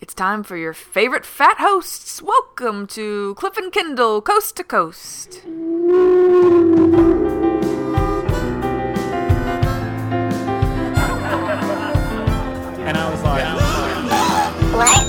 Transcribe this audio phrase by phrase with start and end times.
[0.00, 2.22] It's time for your favorite fat hosts.
[2.22, 5.42] Welcome to Cliff and Kendall Coast to Coast.
[12.80, 13.44] And I was like,
[14.72, 15.04] What?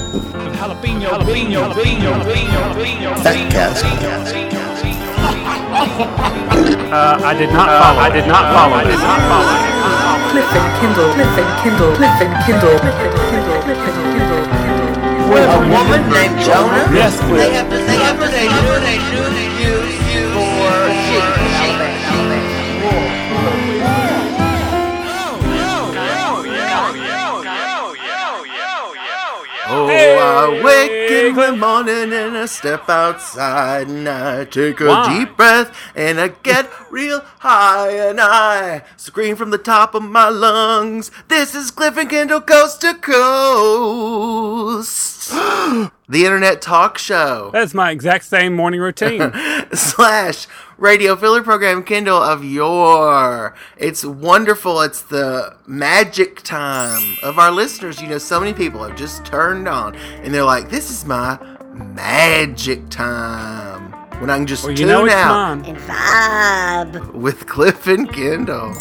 [0.59, 3.83] jalapeno, jalapeno, jalapeno, jalapeno, Fatcast.
[6.91, 7.99] Uh, I did not follow.
[8.01, 8.75] I did not follow.
[8.75, 9.55] I did not follow.
[10.31, 13.85] Cliff and Kendall, Cliff and Kendall, Cliff and Kendall, Cliff and Kendall, Cliff and Kendall,
[13.85, 13.90] Kendall.
[15.31, 16.91] With a woman named Jonah?
[16.91, 17.69] Yes, They have.
[17.69, 18.99] to, they have to, they do, they
[19.47, 19.50] do,
[29.89, 35.19] Oh, I wake in the morning and I step outside and I take a Why?
[35.19, 40.29] deep breath and I get real high and I scream from the top of my
[40.29, 41.09] lungs.
[41.27, 44.91] This is Cliff and Kendall Coast to Coast.
[46.11, 49.31] the internet talk show That's my exact same morning routine.
[49.73, 50.45] slash
[50.77, 53.55] radio filler program Kendall of your.
[53.77, 54.81] It's wonderful.
[54.81, 58.01] It's the magic time of our listeners.
[58.01, 61.39] You know, so many people have just turned on and they're like, this is my
[61.73, 63.93] magic time.
[64.19, 65.65] When I can just Well, you tune know out.
[65.65, 67.13] And vibe.
[67.13, 68.73] with Cliff and Kindle.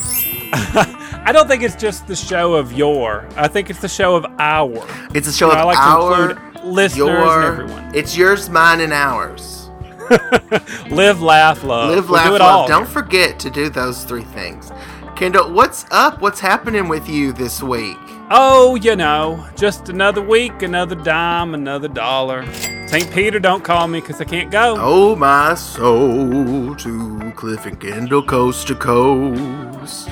[0.52, 3.26] I don't think it's just the show of your.
[3.36, 4.84] I think it's the show of our.
[5.14, 7.94] It's a show I of like to our, include listeners your, everyone.
[7.94, 9.70] It's yours, mine, and ours.
[10.90, 11.94] Live, laugh, love.
[11.94, 12.62] Live, laugh, do it love.
[12.62, 12.68] all.
[12.68, 14.72] Don't forget to do those three things.
[15.14, 16.20] Kendall, what's up?
[16.20, 17.98] What's happening with you this week?
[18.30, 22.46] Oh, you know, just another week, another dime, another dollar.
[22.86, 23.10] St.
[23.12, 24.76] Peter, don't call me because I can't go.
[24.78, 30.08] Oh, my soul to Cliff and Kendall, coast to coast.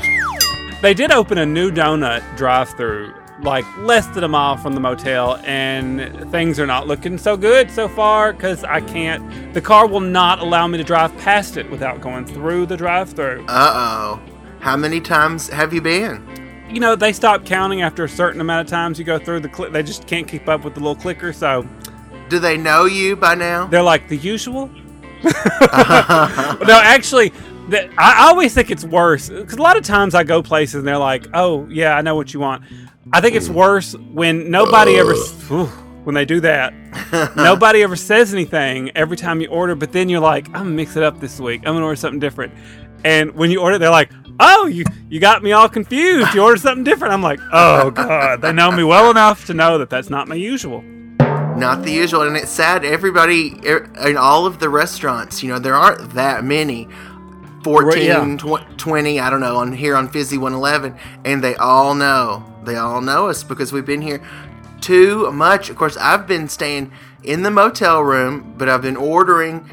[0.82, 5.36] They did open a new donut drive-through like less than a mile from the motel,
[5.44, 9.54] and things are not looking so good so far because I can't.
[9.54, 13.44] The car will not allow me to drive past it without going through the drive-through.
[13.48, 14.20] Uh oh.
[14.60, 16.24] How many times have you been?
[16.68, 19.48] You know, they stop counting after a certain amount of times you go through the.
[19.48, 21.64] Cli- they just can't keep up with the little clicker, so
[22.28, 23.66] Do they know you by now?
[23.68, 24.68] they're like the usual.
[25.22, 25.30] no,
[26.82, 27.32] actually,
[27.96, 30.98] I always think it's worse because a lot of times I go places and they're
[30.98, 32.62] like, "Oh, yeah, I know what you want."
[33.12, 35.14] I think it's worse when nobody ever
[36.04, 36.72] when they do that.
[37.36, 40.96] nobody ever says anything every time you order, but then you're like, "I'm gonna mix
[40.96, 41.62] it up this week.
[41.66, 42.52] I'm gonna order something different."
[43.04, 44.10] And when you order, they're like,
[44.40, 46.34] "Oh, you you got me all confused.
[46.34, 49.78] You ordered something different." I'm like, "Oh God!" They know me well enough to know
[49.78, 50.82] that that's not my usual.
[51.58, 52.22] Not the usual.
[52.22, 56.44] And it's sad, everybody er, in all of the restaurants, you know, there aren't that
[56.44, 56.88] many.
[57.64, 58.36] 14, yeah.
[58.36, 60.96] tw- 20, I don't know, on here on Fizzy 111.
[61.24, 62.44] And they all know.
[62.68, 64.20] They all know us because we've been here
[64.80, 65.70] too much.
[65.70, 66.92] Of course, I've been staying
[67.24, 69.68] in the motel room, but I've been ordering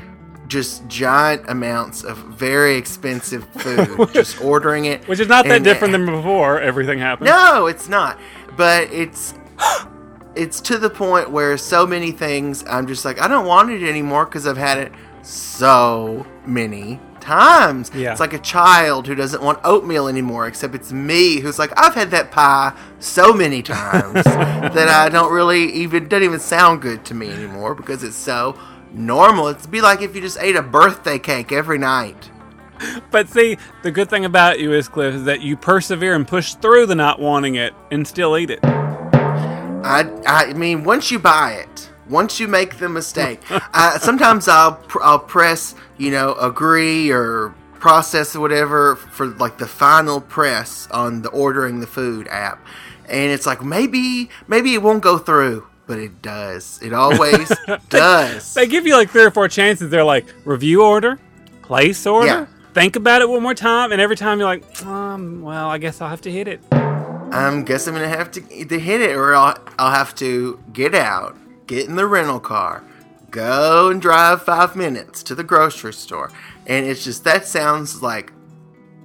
[0.48, 4.10] just giant amounts of very expensive food.
[4.14, 5.08] just ordering it.
[5.08, 6.62] Which is not that different than before.
[6.62, 7.28] Everything happened.
[7.28, 8.18] No, it's not.
[8.56, 9.34] But it's
[10.36, 13.84] it's to the point where so many things I'm just like I don't want it
[13.84, 14.92] anymore because I've had it
[15.22, 17.92] so many times.
[17.94, 18.12] Yeah.
[18.12, 21.96] It's like a child who doesn't want oatmeal anymore, except it's me who's like I've
[21.96, 27.04] had that pie so many times that I don't really even doesn't even sound good
[27.06, 28.58] to me anymore because it's so
[28.94, 29.48] normal.
[29.48, 32.32] It'd be like if you just ate a birthday cake every night.
[33.12, 36.56] But see, the good thing about you is, Cliff, is that you persevere and push
[36.56, 38.60] through the not wanting it and still eat it.
[38.64, 44.74] I, I mean, once you buy it, once you make the mistake, uh, sometimes I'll
[44.76, 50.88] pr- I'll press you know agree or process or whatever for like the final press
[50.92, 52.66] on the ordering the food app,
[53.08, 56.80] and it's like maybe maybe it won't go through, but it does.
[56.82, 57.52] It always
[57.90, 58.54] does.
[58.54, 59.90] They give you like three or four chances.
[59.92, 61.20] They're like, review order,
[61.62, 62.46] place order, Yeah.
[62.74, 63.92] think about it one more time.
[63.92, 66.62] And every time you're like, um, well, I guess I'll have to hit it.
[66.72, 70.96] I guess I'm gonna have to either hit it or I'll, I'll have to get
[70.96, 71.36] out,
[71.68, 72.84] get in the rental car,
[73.32, 76.32] go and drive five minutes to the grocery store,
[76.66, 78.32] and it's just that sounds like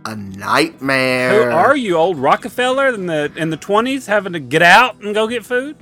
[0.04, 1.50] a nightmare.
[1.50, 5.14] Who are you, old Rockefeller in the in the twenties, having to get out and
[5.14, 5.76] go get food?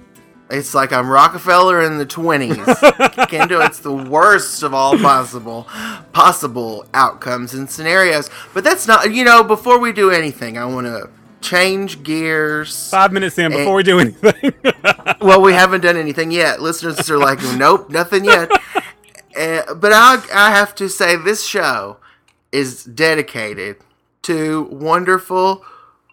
[0.50, 2.56] It's like I'm Rockefeller in the twenties.
[2.56, 5.64] Kendo, it's the worst of all possible
[6.12, 8.30] possible outcomes and scenarios.
[8.54, 11.10] But that's not you know, before we do anything, I wanna
[11.40, 12.90] change gears.
[12.90, 14.52] Five minutes in before we do anything.
[15.20, 16.60] well, we haven't done anything yet.
[16.60, 18.50] Listeners are like, nope, nothing yet.
[19.38, 21.98] Uh, but I, I have to say, this show
[22.50, 23.76] is dedicated
[24.22, 25.64] to wonderful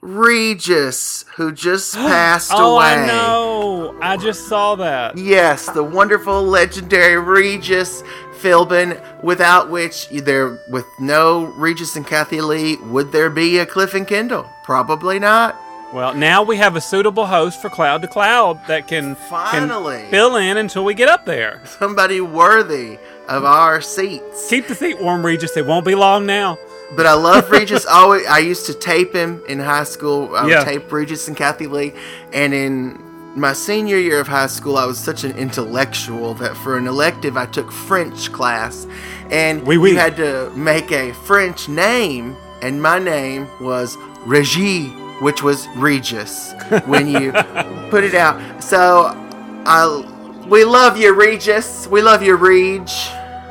[0.06, 2.86] Regis, who just passed Oh, away.
[2.86, 3.98] I know.
[4.02, 5.18] I just saw that.
[5.18, 8.04] Yes, the wonderful, legendary Regis
[8.40, 13.94] Philbin, without which there, with no Regis and Kathie Lee, would there be a Cliff
[13.96, 14.48] and Kendall?
[14.64, 15.56] Probably not.
[15.94, 20.02] Well, now we have a suitable host for Cloud to Cloud that can, Finally.
[20.02, 21.62] can fill in until we get up there.
[21.80, 22.98] Somebody worthy
[23.28, 24.50] of our seats.
[24.50, 25.56] Keep the seat warm, Regis.
[25.58, 26.58] It won't be long now.
[26.96, 27.86] But I love Regis.
[27.90, 30.36] Always, I used to tape him in high school.
[30.36, 30.64] I would Yeah.
[30.64, 31.94] tape Regis and Kathie Lee,
[32.34, 33.02] and in
[33.36, 37.36] my senior year of high school, I was such an intellectual that for an elective,
[37.36, 38.88] I took French class,
[39.30, 39.94] and Oui, oui.
[39.96, 44.90] had to make a French name, and my name was Regis,
[45.22, 46.54] which was Regis
[46.86, 47.32] when you
[47.90, 48.64] put it out.
[48.64, 49.12] So,
[49.66, 50.12] I.
[50.48, 51.88] We love you, Regis.
[51.88, 52.88] We love you, Reg.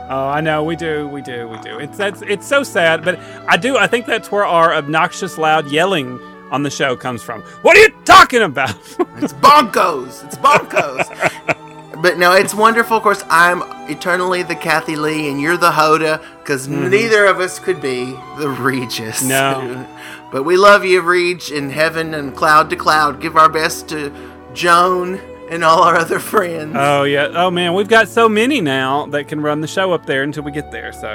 [0.09, 1.79] Oh, I know we do, we do, we do.
[1.79, 3.19] It's that's it's so sad, but
[3.49, 3.79] I do.
[3.79, 6.21] I think that's where our obnoxious, loud yelling
[6.51, 7.41] on the show comes from.
[7.63, 8.77] What are you talking about?
[9.17, 10.25] It's bonkos.
[10.25, 12.03] It's bonkos.
[12.03, 12.97] but no, it's wonderful.
[12.97, 16.91] Of course, I'm eternally the Kathie Lee, and you're the Hoda, because mm-hmm.
[16.91, 18.07] neither of us could be
[18.39, 19.23] the Regis.
[19.23, 19.87] No.
[20.33, 23.21] but we love you, Reg, in heaven and cloud to cloud.
[23.21, 24.13] Give our best to
[24.53, 25.21] Joan
[25.55, 26.75] and all our other friends.
[26.79, 27.29] oh yeah.
[27.35, 30.43] Oh man, we've got so many now that can run the show up there until
[30.43, 30.93] we get there.
[30.93, 31.09] So,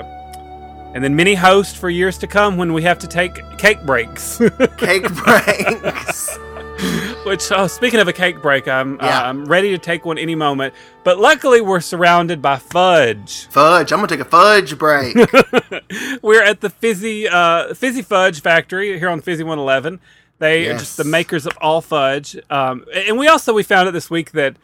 [0.95, 4.37] and then many hosts for years to come when we have to take cake breaks.
[4.77, 6.37] Cake breaks.
[7.25, 9.19] Which, oh, speaking of a cake break, I'm Yeah.
[9.23, 10.73] uh, I'm ready to take one any moment.
[11.03, 13.47] But luckily, we're surrounded by fudge.
[13.47, 13.91] fudge.
[13.91, 15.15] I'm gonna take a fudge break.
[16.21, 19.99] We're at the Fizzy uh, Fizzy Fudge Factory here on Fizzy 111.
[20.39, 22.37] They are just the makers of all fudge.
[22.49, 24.55] Um, and we also we found out this week that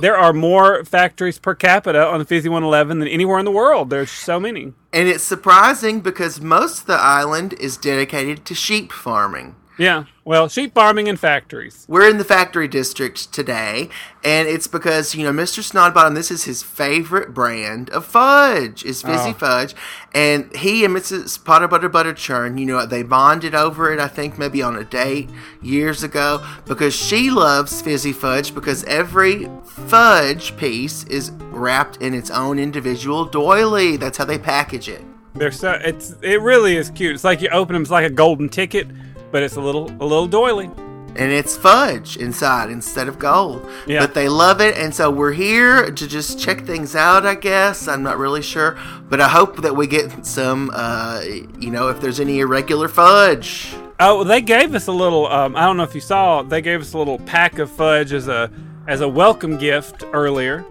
[0.00, 3.90] there are more factories per capita on the Fizzy 111 than anywhere in the world.
[3.90, 4.72] There's so many.
[4.92, 9.54] and it's surprising because most of the island is dedicated to sheep farming.
[9.80, 10.04] Yeah.
[10.26, 11.86] Well, sheep farming and factories.
[11.88, 13.88] We're in the factory district today,
[14.22, 15.60] and it's because, you know, Mr.
[15.62, 19.32] Snodbottom, this is his favorite brand of fudge, is Fizzy Oh.
[19.32, 19.74] Fudge.
[20.14, 21.42] And he and Mrs.
[21.42, 24.84] Potter Butter Butter Churn, you know, they bonded over it, I think, maybe on a
[24.84, 25.30] date
[25.62, 32.30] years ago, because she loves Fizzy Fudge because every fudge piece is wrapped in its
[32.30, 33.96] own individual doily.
[33.96, 35.02] That's how they package it.
[35.34, 37.14] They're so it's it really is cute.
[37.14, 38.88] It's like you open them, it's like a golden ticket,
[39.30, 40.70] but it's a little a little doily.
[41.16, 43.68] and it's fudge inside instead of gold.
[43.86, 43.98] Yeah.
[44.00, 47.26] But they love it, and so we're here to just check things out.
[47.26, 48.78] I guess I'm not really sure,
[49.08, 50.70] but I hope that we get some.
[50.72, 51.20] Uh,
[51.58, 53.74] you know, if there's any irregular fudge.
[53.98, 55.26] Oh, well, they gave us a little.
[55.26, 56.42] Um, I don't know if you saw.
[56.42, 58.50] They gave us a little pack of fudge as a
[58.86, 60.64] as a welcome gift earlier.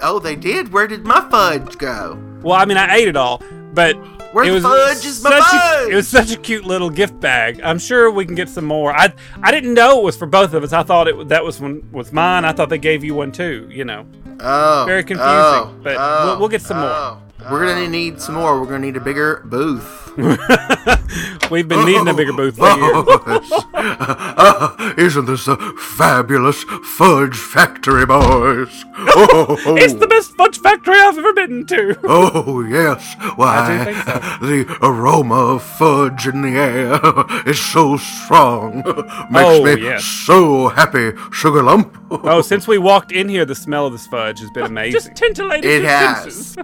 [0.00, 0.72] Oh, they did.
[0.72, 2.18] Where did my fudge go?
[2.42, 3.42] Well, I mean, I ate it all,
[3.74, 3.94] but
[4.32, 5.88] Where it the was fudge is my such fudge?
[5.88, 7.60] A, it was such a cute little gift bag.
[7.62, 8.92] I'm sure we can get some more.
[8.92, 9.12] I
[9.42, 10.72] I didn't know it was for both of us.
[10.72, 12.44] I thought it that was one was mine.
[12.44, 13.68] I thought they gave you one too.
[13.70, 14.06] You know,
[14.40, 16.90] Oh, Very confusing, oh, but oh, we'll- we'll get some oh, more.
[16.90, 17.52] oh.
[17.52, 18.58] We're gonna need some more.
[18.60, 20.01] We're gonna need a bigger booth.
[21.50, 23.52] we've been needing a bigger booth for years.
[23.74, 26.62] Ah, isn't this a fabulous
[26.96, 28.84] fudge factory, boys?
[28.94, 31.98] Oh, It's the best fudge factory I've ever been to.
[32.04, 33.14] oh yes.
[33.36, 34.46] Why, I do think so.
[34.46, 37.00] the aroma of fudge in the air
[37.48, 38.82] is so strong.
[39.30, 40.04] Makes Oh, me yes.
[40.04, 41.96] so happy, Sugar Lump.
[42.10, 44.92] Oh, since we walked in here, the smell of this fudge has been amazing.
[44.92, 46.56] Just titillated It has.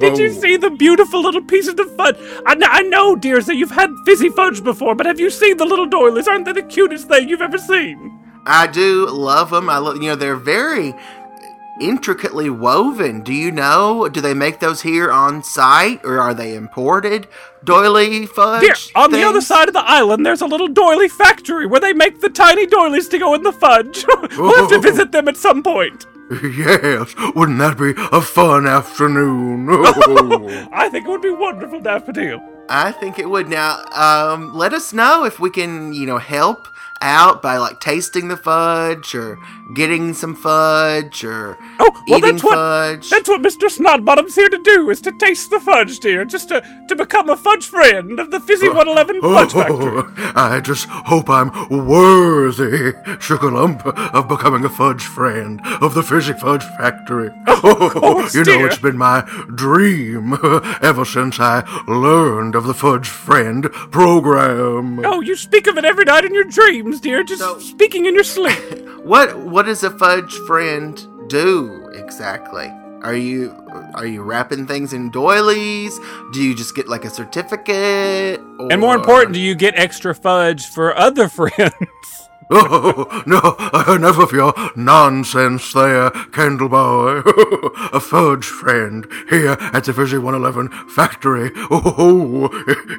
[0.00, 2.16] Did you see the beautiful little pieces of fudge?
[2.46, 5.56] I, kn- I know, dears, that you've had fizzy fudge before, but have you seen
[5.56, 6.28] the little doilies?
[6.28, 8.18] Aren't they the cutest thing you've ever seen?
[8.46, 9.70] I do love them.
[9.70, 10.94] I love, you know, they're very
[11.80, 13.22] intricately woven.
[13.22, 14.08] Do you know?
[14.08, 17.28] Do they make those here on site or are they imported?
[17.64, 18.62] Doily fudge?
[18.62, 21.92] Here, on the other side of the island, there's a little doily factory where they
[21.92, 24.04] make the tiny doilies to go in the fudge.
[24.36, 26.06] we'll have to visit them at some point.
[26.42, 29.66] Yes, wouldn't that be a fun afternoon?
[29.70, 30.68] Oh.
[30.72, 32.40] I think it would be wonderful, Daffodil.
[32.68, 33.48] I think it would.
[33.48, 36.68] Now, um, let us know if we can, you know, help
[37.02, 39.38] out by like tasting the fudge or
[39.74, 43.10] getting some fudge or Oh, well, eating that's what fudge.
[43.10, 43.68] that's what Mr.
[43.68, 47.36] Snodbottom's here to do is to taste the fudge, dear, just to, to become a
[47.36, 50.02] fudge friend of the Fizzy uh, 111 Fudge Factory.
[50.16, 51.50] Oh, I just hope I'm
[51.86, 57.30] worthy, Sugar Lump, of becoming a fudge friend of the Fizzy Fudge Factory.
[57.64, 59.20] Oh, course, you know, it's been my
[59.54, 60.32] dream
[60.82, 65.04] ever since I learned of the Fudge Friend program.
[65.06, 68.14] Oh, you speak of it every night in your dreams, dear, just So- speaking in
[68.14, 68.58] your sleep.
[69.02, 70.94] What what does a fudge friend
[71.28, 72.70] do exactly?
[73.02, 73.50] Are you
[73.94, 75.98] are you wrapping things in doilies?
[76.32, 78.38] Do you just get like a certificate?
[78.70, 81.74] And more important, do you get extra fudge for other friends?
[82.54, 87.22] Oh, no, enough of your nonsense there, Kendall Boy.
[87.92, 91.50] a fudge friend here at the Fizzy 111 factory.
[91.74, 92.50] Oh,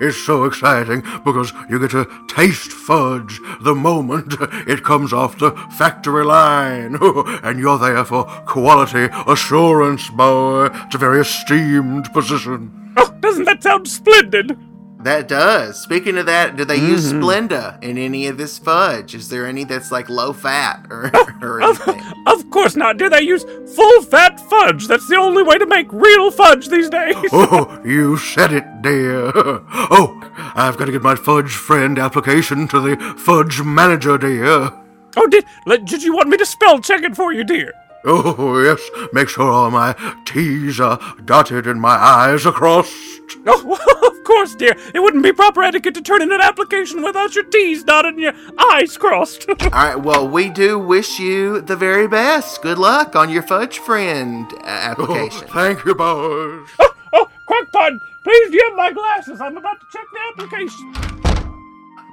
[0.02, 4.36] it's so exciting because you get to taste fudge the moment
[4.68, 6.98] it comes off the factory line.
[7.44, 10.70] And you're there for quality assurance, boy.
[10.74, 12.94] It's a very esteemed position.
[12.98, 14.58] oh, doesn't that sound splendid?
[15.04, 15.82] That does.
[15.82, 17.24] Speaking of that, do they use Mm-hmm.
[17.24, 19.14] Splenda in any of this fudge?
[19.14, 22.02] Is there any that's like low fat or, or anything?
[22.26, 22.98] Of course not.
[22.98, 23.44] Do they use
[23.76, 24.88] full fat fudge?
[24.88, 27.16] That's the only way to make real fudge these days.
[27.34, 29.32] Oh, you said it, dear.
[29.36, 30.20] Oh,
[30.56, 34.72] I've got to get my fudge friend application to the fudge manager, dear.
[35.18, 35.46] Oh, did
[35.86, 37.74] did you want me to spell check it for you, dear?
[38.06, 38.82] Oh, yes,
[39.14, 39.96] make sure all my
[40.26, 42.92] T's are dotted and my I's are crossed.
[43.48, 43.78] Oh,
[44.18, 44.76] of course, dear.
[44.94, 48.22] It wouldn't be proper etiquette to turn in an application without your T's dotted and
[48.24, 49.48] your I's crossed.
[49.50, 49.96] All right.
[49.96, 52.62] Well, we do wish you the very best.
[52.62, 55.48] Good luck on your fudge friend uh, Oh, application.
[55.48, 56.68] thank you, boys.
[56.80, 57.94] oh, oh, Crackpot,
[58.24, 59.40] please give my glasses.
[59.40, 60.94] I'm about to check the application.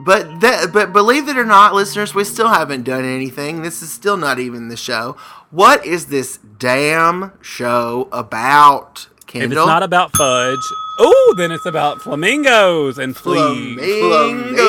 [0.03, 3.61] But that, but believe it or not, listeners, we still haven't done anything.
[3.61, 5.15] This is still not even the show.
[5.50, 9.59] What is this damn show about, If Kendall?
[9.59, 10.59] it's not about fudge,
[11.00, 13.76] oh, then it's about flamingos and fleas.
[13.78, 14.61] Flamingos.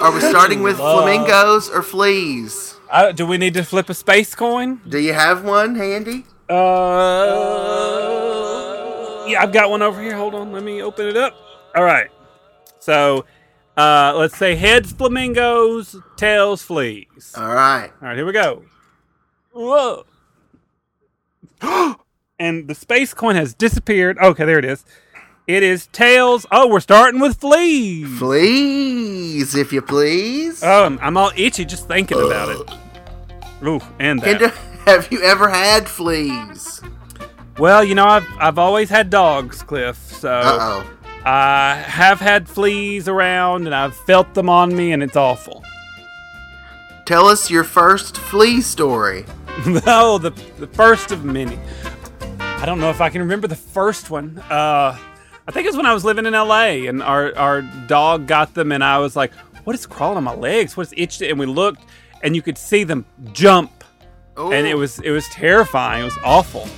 [0.00, 2.76] Are we starting with flamingos or fleas?
[2.90, 4.80] Uh, do we need to flip a space coin?
[4.88, 6.24] Do you have one handy?
[6.48, 6.54] Uh,
[9.26, 10.16] yeah, I've got one over here.
[10.16, 11.34] Hold on, let me open it up.
[11.74, 12.10] All right.
[12.80, 13.24] So,
[13.76, 17.34] uh, let's say heads flamingos, tails fleas.
[17.36, 17.90] All right.
[18.00, 18.64] All right, here we go.
[19.52, 20.04] Whoa.
[22.38, 24.18] and the space coin has disappeared.
[24.18, 24.84] Okay, there it is.
[25.46, 26.46] It is tails.
[26.52, 28.18] Oh, we're starting with fleas.
[28.18, 30.62] Fleas, if you please.
[30.62, 33.66] Oh, I'm, I'm all itchy just thinking about it.
[33.66, 34.38] Ooh, and that.
[34.38, 34.48] Kendall,
[34.86, 36.80] have you ever had fleas?
[37.58, 39.96] Well, you know, I've I've always had dogs, Cliff.
[39.96, 40.90] So Uh oh.
[41.24, 45.62] I have had fleas around, and I've felt them on me, and it's awful.
[47.04, 49.24] Tell us your first flea story.
[49.66, 51.58] no, the the first of many.
[52.38, 54.38] I don't know if I can remember the first one.
[54.50, 54.96] Uh,
[55.46, 56.86] I think it was when I was living in L.A.
[56.86, 59.32] and our our dog got them, and I was like,
[59.64, 60.76] "What is crawling on my legs?
[60.76, 61.84] What's itched?" And we looked,
[62.22, 63.84] and you could see them jump,
[64.36, 66.02] and it was it was terrifying.
[66.02, 66.68] It was awful.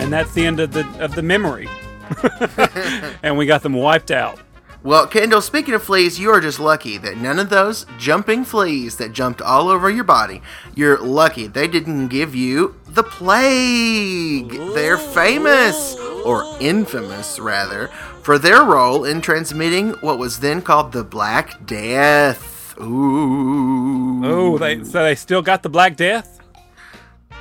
[0.00, 1.68] And that's the end of the of the memory.
[3.22, 4.40] and we got them wiped out.
[4.84, 8.96] Well, Kendall, speaking of fleas, you are just lucky that none of those jumping fleas
[8.96, 10.42] that jumped all over your body,
[10.74, 14.50] you're lucky they didn't give you the plague.
[14.74, 17.88] They're famous, or infamous rather,
[18.22, 22.76] for their role in transmitting what was then called the Black Death.
[22.80, 24.24] Ooh.
[24.24, 26.40] Oh, they so they still got the Black Death.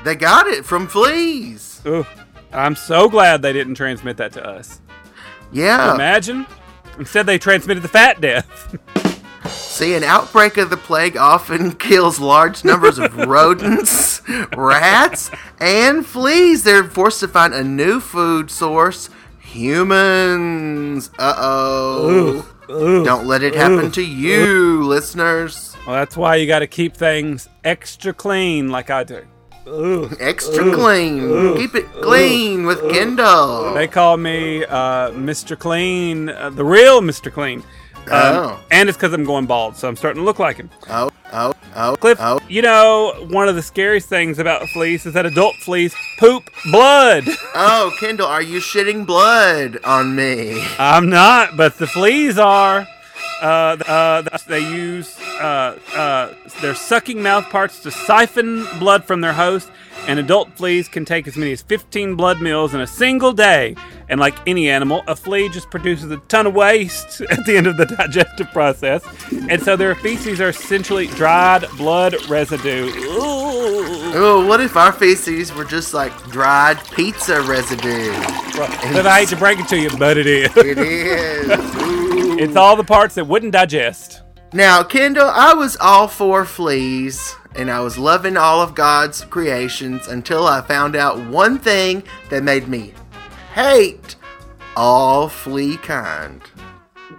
[0.03, 1.81] They got it from fleas.
[1.87, 2.05] Ooh,
[2.53, 4.81] I'm so glad they didn't transmit that to us.
[5.51, 5.93] Yeah.
[5.96, 6.46] Imagine.
[7.00, 8.77] Instead, they transmitted the Fat Death.
[9.48, 14.22] See, an outbreak of the plague often kills large numbers of rodents,
[14.55, 16.63] rats, and fleas.
[16.63, 21.10] They're forced to find a new food source humans.
[21.17, 22.48] Uh oh.
[22.67, 25.75] Don't let it happen to you, listeners.
[25.86, 29.25] well, that's why you got to keep things extra clean, like I do.
[30.19, 31.55] Extra clean.
[31.57, 33.73] Keep it clean with Kendall.
[33.73, 35.57] They call me uh, Mr.
[35.57, 37.31] Clean, uh, the real Mr.
[37.31, 37.59] Clean.
[37.59, 37.65] Um,
[38.07, 38.63] Oh.
[38.71, 40.69] And it's because I'm going bald, so I'm starting to look like him.
[40.89, 42.39] Oh, oh, oh, Cliff, oh.
[42.49, 47.23] you know, one of the scariest things about fleas is that adult fleas poop blood.
[47.53, 50.65] Oh, Kendall, are you shitting blood on me?
[50.79, 52.87] I'm not, but the fleas are.
[53.41, 59.33] Uh, uh, they use uh, uh, their sucking mouth parts to siphon blood from their
[59.33, 59.71] host,
[60.07, 63.75] and adult fleas can take as many as 15 blood meals in a single day.
[64.10, 67.65] And like any animal, a flea just produces a ton of waste at the end
[67.65, 69.03] of the digestive process,
[69.50, 72.89] and so their feces are essentially dried blood residue.
[72.89, 74.12] Ooh.
[74.13, 78.12] Oh, what if our feces were just like dried pizza residue?
[78.93, 80.55] But I hate to break it to you, but it is.
[80.57, 81.75] It is.
[81.81, 82.17] Ooh.
[82.41, 84.24] It's all the parts that wouldn't digest.
[84.51, 90.07] Now, Kendall, I was all for fleas, and I was loving all of God's creations
[90.07, 92.93] until I found out one thing that made me
[93.53, 94.15] hate
[94.75, 96.41] all flea kind.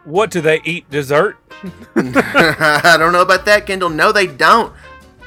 [0.05, 0.91] What do they eat?
[0.91, 1.37] Dessert?
[1.95, 3.91] I don't know about that, Kendall.
[3.91, 4.73] No, they don't.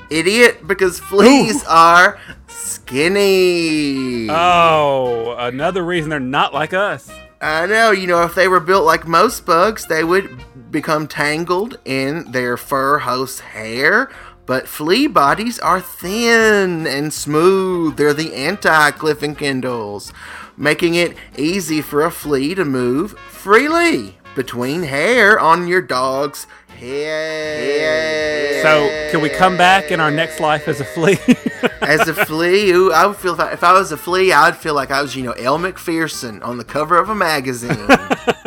[0.09, 4.27] idiot, because fleas are skinny.
[4.29, 7.09] Oh, another reason they're not like us.
[7.41, 11.77] I know, you know, if they were built like most bugs, they would become tangled
[11.85, 14.09] in their fur host's hair.
[14.45, 17.97] But flea bodies are thin and smooth.
[17.97, 20.13] They're the anti Cliff and Kendalls,
[20.55, 28.61] making it easy for a flea to move freely between hair on your dog's head.
[28.61, 31.17] So, can we come back in our next life as a flea?
[31.81, 34.49] As a flea, ooh, I would feel if I, if I was a flea, I
[34.49, 37.87] would feel like I was, you know, Elle Macpherson on the cover of a magazine.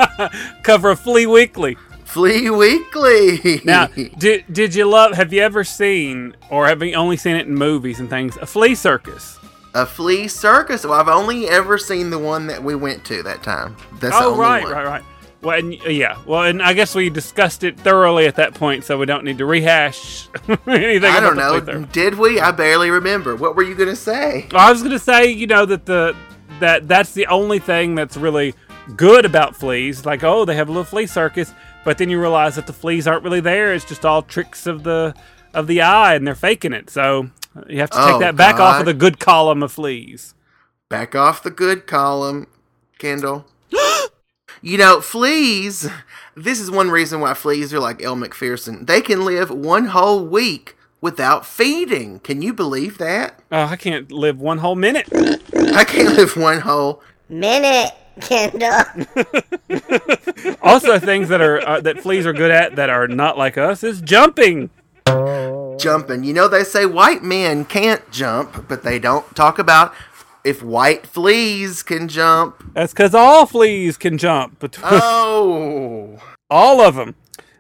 [0.63, 1.77] Cover of Flea Weekly.
[2.05, 3.61] flea Weekly.
[3.65, 3.87] Now,
[4.19, 5.13] did did you love?
[5.15, 8.37] Have you ever seen, or have you only seen it in movies and things?
[8.39, 9.39] A flea circus.
[9.75, 10.85] A flea circus.
[10.85, 13.77] Well, I've only ever seen the one that we went to that time.
[14.01, 14.73] That's oh, the Oh, only right, one.
[14.73, 15.03] right, right.
[15.41, 16.19] Well, and, uh, yeah.
[16.27, 19.39] Well, and I guess we discussed it thoroughly at that point, so we don't need
[19.39, 20.29] to rehash
[20.67, 21.05] anything.
[21.11, 21.85] I don't know.
[21.93, 22.41] Did we?
[22.41, 23.37] I barely remember.
[23.37, 24.49] What were you gonna say?
[24.53, 26.17] I was gonna say, you know, that the
[26.61, 28.55] that that's the only thing that's really
[28.97, 30.05] good about fleas.
[30.05, 31.55] Like, oh, they have a little flea circus,
[31.85, 33.75] but then you realize that the fleas aren't really there.
[33.75, 35.15] It's just all tricks of the
[35.55, 36.91] of the eye, and they're faking it.
[36.91, 37.31] So
[37.69, 40.35] you have to take Oh, that back off of the good column of fleas.
[40.89, 42.49] Back off the good column,
[42.99, 43.47] Kendall.
[44.63, 45.89] You know, fleas.
[46.35, 48.87] This is one reason why fleas are like Elle Macpherson.
[48.87, 52.21] They can live one whole week without feeding.
[52.21, 53.41] Can you believe that?
[53.53, 55.09] Oh, I can't live one whole minute.
[55.13, 57.03] I can't live one whole.
[57.29, 58.85] Minute, Kendall.
[60.63, 63.83] Also, things that are uh, that fleas are good at that are not like us
[63.83, 64.71] is jumping.
[65.79, 66.25] jumping.
[66.25, 69.95] You know, they say white men can't jump, but they don't talk about
[70.49, 72.73] if white fleas can jump.
[72.75, 74.57] That's because all fleas can jump.
[74.59, 76.19] But Oh,
[76.51, 77.15] all of them,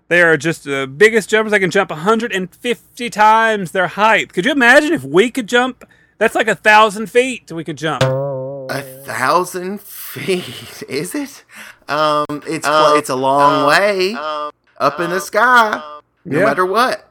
[0.08, 1.52] they are just the biggest jumpers.
[1.52, 4.32] They can jump 150 times their height.
[4.32, 5.84] Could you imagine if we could jump?
[6.18, 8.02] That's like a thousand feet we could jump.
[8.02, 11.44] a thousand feet, is it?
[11.88, 15.80] Um, it's uh, it's a long uh, way uh, up in the sky,
[16.24, 16.44] no Yeah.
[16.44, 17.04] matter what.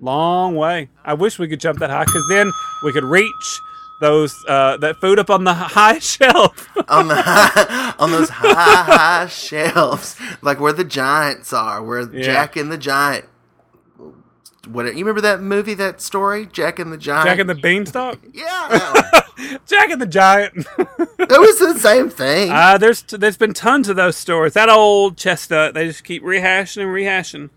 [0.00, 0.88] Long way.
[1.04, 2.50] I wish we could jump that high because then
[2.82, 3.60] we could reach
[4.00, 6.68] those uh, that food up on the high shelf.
[6.88, 12.22] on the high, on those high high shelves, like where the giants are, where Yeah.
[12.22, 13.26] Jack and the Giant.
[14.68, 17.26] What you remember that movie, that story, Jack and the Giant?
[17.26, 18.18] Jack and the Beanstalk.
[18.34, 19.22] yeah.
[19.66, 20.52] Jack and the Giant.
[20.78, 22.50] It was the same thing.
[22.50, 24.52] uh, there's there's been tons of those stories.
[24.52, 25.72] That old chestnut.
[25.72, 27.48] They just keep rehashing and rehashing.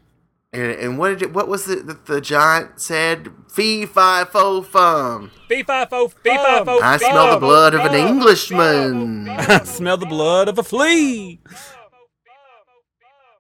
[0.54, 3.30] And, and what did it, what was it that the giant said?
[3.50, 5.32] Fee fi fo fum.
[5.50, 6.80] Fee fi fo fee fi fo.
[6.80, 7.96] I smell the blood of an.
[7.96, 9.30] Englishman.
[9.30, 11.40] I smell the blood of a flea.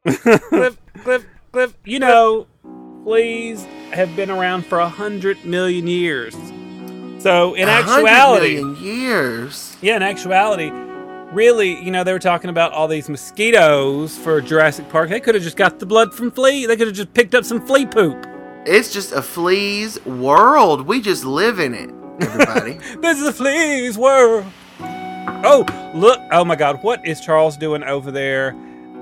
[0.06, 1.78] Cliff, Cliff, Cliff.
[1.86, 2.48] You know,
[3.04, 6.36] fleas have been around for a hundred million years.
[7.20, 9.78] So in actuality, million years.
[9.82, 10.72] yeah, in actuality,
[11.34, 15.10] really, you know, they were talking about all these mosquitoes for Jurassic Park.
[15.10, 16.66] They could have just got the blood from flea.
[16.66, 18.26] They could have just picked up some flea poop.
[18.66, 20.88] It's just a flea's world.
[20.88, 21.90] We just live in it.
[22.22, 22.80] Everybody.
[23.02, 24.46] This is a flea's world.
[25.46, 26.20] Oh, look!
[26.32, 28.56] Oh my God, what is Charles doing over there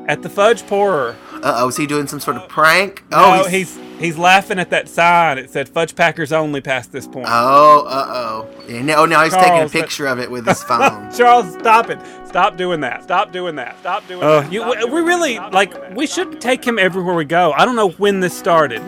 [0.08, 1.16] at the fudge pourer?
[1.34, 3.04] uh oh, is he doing some sort of prank?
[3.12, 5.38] Oh, Oh, he's he's laughing at that sign.
[5.38, 7.28] It said fudge packers only past this point.
[7.30, 8.50] Oh, uh oh.
[8.68, 11.12] And now, now he's taking a Charles, that- picture of it with his phone.
[11.16, 12.00] Charles, stop it!
[12.28, 13.04] Stop doing that!
[13.04, 13.78] Stop doing that!
[13.80, 14.52] Stop doing that!
[14.52, 15.74] You, we, we really like.
[15.96, 17.52] We should take him everywhere we go.
[17.54, 18.82] I don't know when this started.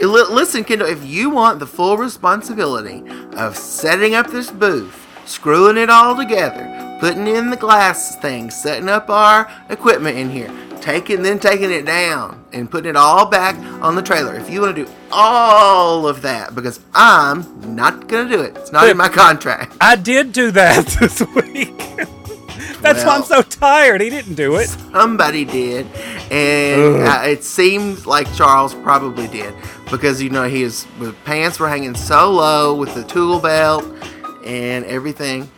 [0.00, 3.02] Listen, Kendall, if you want the full responsibility
[3.36, 8.88] of setting up this booth, screwing it all together, putting in the glass thing, setting
[8.90, 10.50] up our equipment in here,
[10.86, 14.36] taking then taking it down and putting it all back on the trailer.
[14.36, 18.56] If you want to do all of that, because I'm not gonna do it.
[18.56, 19.76] It's not in my contract.
[19.80, 21.76] I did do that this week.
[22.80, 24.00] That's why I'm so tired.
[24.00, 24.68] He didn't do it.
[24.68, 25.86] Somebody did,
[26.30, 29.54] and it seemed like Charles probably did
[29.90, 33.84] because you know his his pants were hanging so low with the tool belt
[34.44, 35.50] and everything.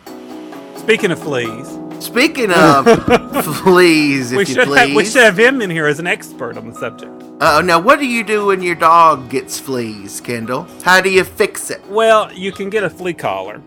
[0.77, 2.85] Speaking of fleas, Speaking of
[3.57, 6.57] fleas, if we you should have, we should have him in here as an expert
[6.57, 7.11] on the subject.
[7.41, 10.67] Uh, now, what do you do when your dog gets fleas, Kendall?
[10.83, 11.85] How do you fix it?
[11.87, 13.61] Well, you can get a flea collar.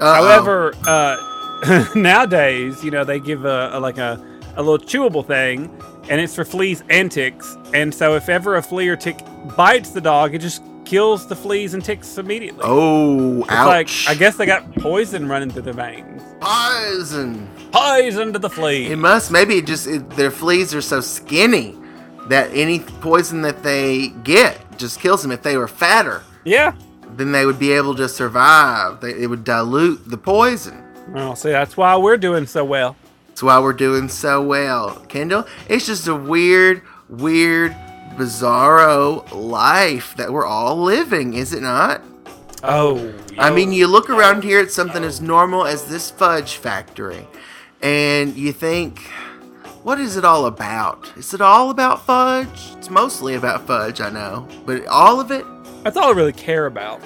[0.00, 0.14] Uh-oh.
[0.14, 4.22] However, uh, nowadays, you know, they give a, a like a,
[4.56, 5.70] a little chewable thing,
[6.08, 7.56] and it's for fleas and ticks.
[7.74, 9.18] And so, if ever a flea or tick
[9.56, 12.62] bites the dog, it just kills the fleas and ticks immediately.
[12.64, 14.06] oh, it's ouch!
[14.06, 16.22] like I guess they got poison running through their veins.
[16.40, 17.48] poison.
[17.72, 18.86] Poison to the flea.
[18.86, 19.30] It must.
[19.30, 21.76] Maybe it just it, their fleas are so skinny
[22.28, 25.32] that any poison that they get just kills them.
[25.32, 26.74] If they were fatter, Yeah,
[27.16, 29.00] then they would be able to survive.
[29.00, 30.82] They, it would dilute the poison.
[31.12, 32.96] Well, see, that's why we're doing so well.
[33.28, 34.96] That's why we're doing so well.
[35.08, 37.74] Kendall, it's just a weird, weird,
[38.16, 42.02] bizarro life that we're all living, is it not?
[42.62, 47.26] Oh, I mean, you look around here at something as normal as this fudge factory,
[47.82, 49.00] and you think,
[49.82, 51.12] what is it all about?
[51.16, 52.72] Is it all about fudge?
[52.76, 55.44] It's mostly about fudge, I know, but all of it,
[55.84, 57.00] that's all I really care about.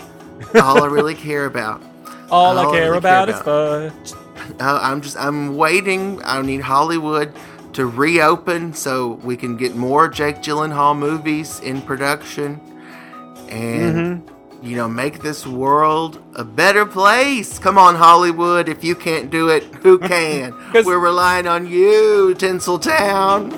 [0.55, 1.83] all I really care about.
[2.31, 4.13] All, I All I care really about care is fudge.
[4.61, 6.21] Uh, I'm just, I'm waiting.
[6.25, 7.33] I need Hollywood
[7.75, 12.61] to reopen so we can get more Jake Gyllenhaal movies in production,
[13.49, 14.29] and
[14.63, 17.59] you know, make this world a better place.
[17.59, 18.69] Come on, Hollywood!
[18.69, 20.55] If you can't do it, who can?
[20.73, 23.53] We're relying on you, Tinseltown.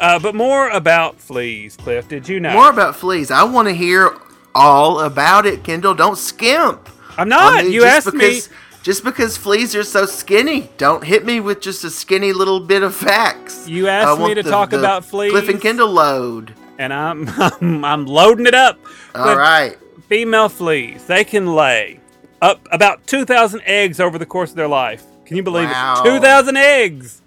[0.00, 2.08] Uh, but more about fleas, Cliff.
[2.08, 2.52] Did you know?
[2.52, 3.30] More about fleas.
[3.30, 4.16] I want to hear
[4.54, 5.94] all about it, Kendall.
[5.94, 6.88] Don't skimp.
[7.18, 7.58] I'm not.
[7.58, 8.56] I mean, you asked because, me.
[8.82, 12.82] Just because fleas are so skinny, don't hit me with just a skinny little bit
[12.82, 13.68] of facts.
[13.68, 15.30] You asked me to talk about fleas.
[15.32, 16.54] Cliff and Kendall load.
[16.82, 18.78] And I'm, I'm I'm loading it up.
[19.14, 19.76] All with right.
[20.08, 22.00] Female fleas, they can lay
[22.42, 25.04] up about 2,000 eggs over the course of their life.
[25.24, 26.02] Can you believe Wow.
[26.04, 26.08] it?
[26.10, 27.22] 2,000 eggs.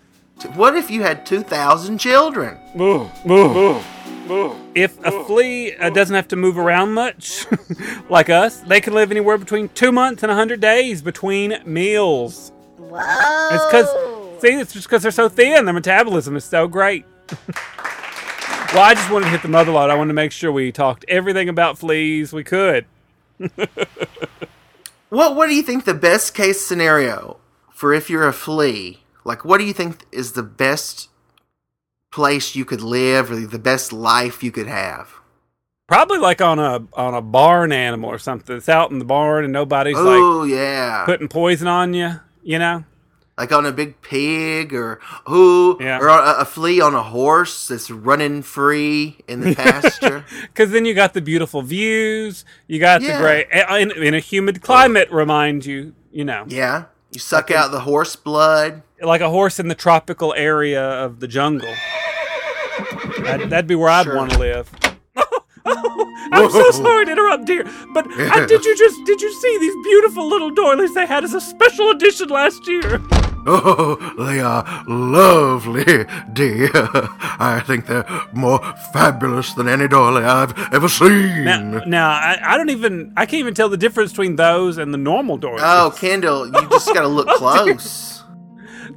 [0.55, 2.57] What if you had 2,000 children?
[2.79, 3.09] Ooh.
[4.75, 7.45] If a flea uh, doesn't have to move around much,
[8.09, 12.51] like us, they can live anywhere between two months and 100 days between meals.
[12.77, 13.49] Whoa.
[13.51, 15.65] It's because, see, it's just because they're so thin.
[15.65, 17.05] Their metabolism is so great.
[18.75, 19.89] well, I just wanted to hit the mother lot.
[19.89, 22.85] I wanted to make sure we talked everything about fleas we could.
[25.09, 27.37] What What do you think the best case scenario
[27.71, 28.99] for if you're a flea?
[29.23, 31.09] Like, what do you think is the best
[32.11, 35.13] place you could live or the best life you could have?
[35.87, 38.57] Probably like on a on a barn animal or something.
[38.57, 41.05] It's out in the barn and nobody's like Oh, yeah.
[41.05, 42.19] putting poison on you.
[42.43, 42.83] You know?
[43.37, 45.99] Like on a big pig or who Yeah.
[45.99, 50.23] or a, a flea on a horse that's running free in the pasture.
[50.41, 52.45] Because then you got the beautiful views.
[52.67, 53.17] You got Yeah.
[53.17, 55.09] the great in, in a humid climate.
[55.11, 58.81] Remind you, you know, yeah, you suck out the horse blood.
[59.01, 61.73] like a horse in the tropical area of the jungle.
[63.19, 64.15] That'd, that'd be where I'd Sure.
[64.15, 64.69] want to live.
[65.65, 68.07] I'm so sorry to interrupt, dear, but
[68.47, 71.89] did you just did you see these beautiful little doilies they had as a special
[71.91, 72.99] edition last year?
[73.45, 76.69] Oh, they are lovely, dear.
[76.73, 78.59] I think they're more
[78.93, 81.43] fabulous than any doily I've ever seen.
[81.45, 84.93] Now, now I, I don't even I can't even tell the difference between those and
[84.93, 85.61] the normal doilies.
[85.63, 88.23] Oh, Kendall, you just gotta look close.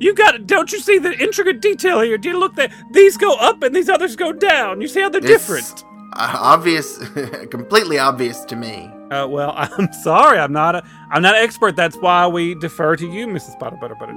[0.01, 2.19] You got Don't you see the intricate detail here?
[2.19, 4.81] Do you look that these go up and these others go down?
[4.81, 5.85] You see how they're It's, different?
[6.15, 6.99] uh, obvious,
[7.51, 8.91] completely obvious to me.
[9.11, 11.77] Uh, well, I'm sorry, I'm not a I'm not an expert.
[11.77, 13.59] That's why we defer to you, Mrs.
[13.59, 14.17] Butter Butter Butter.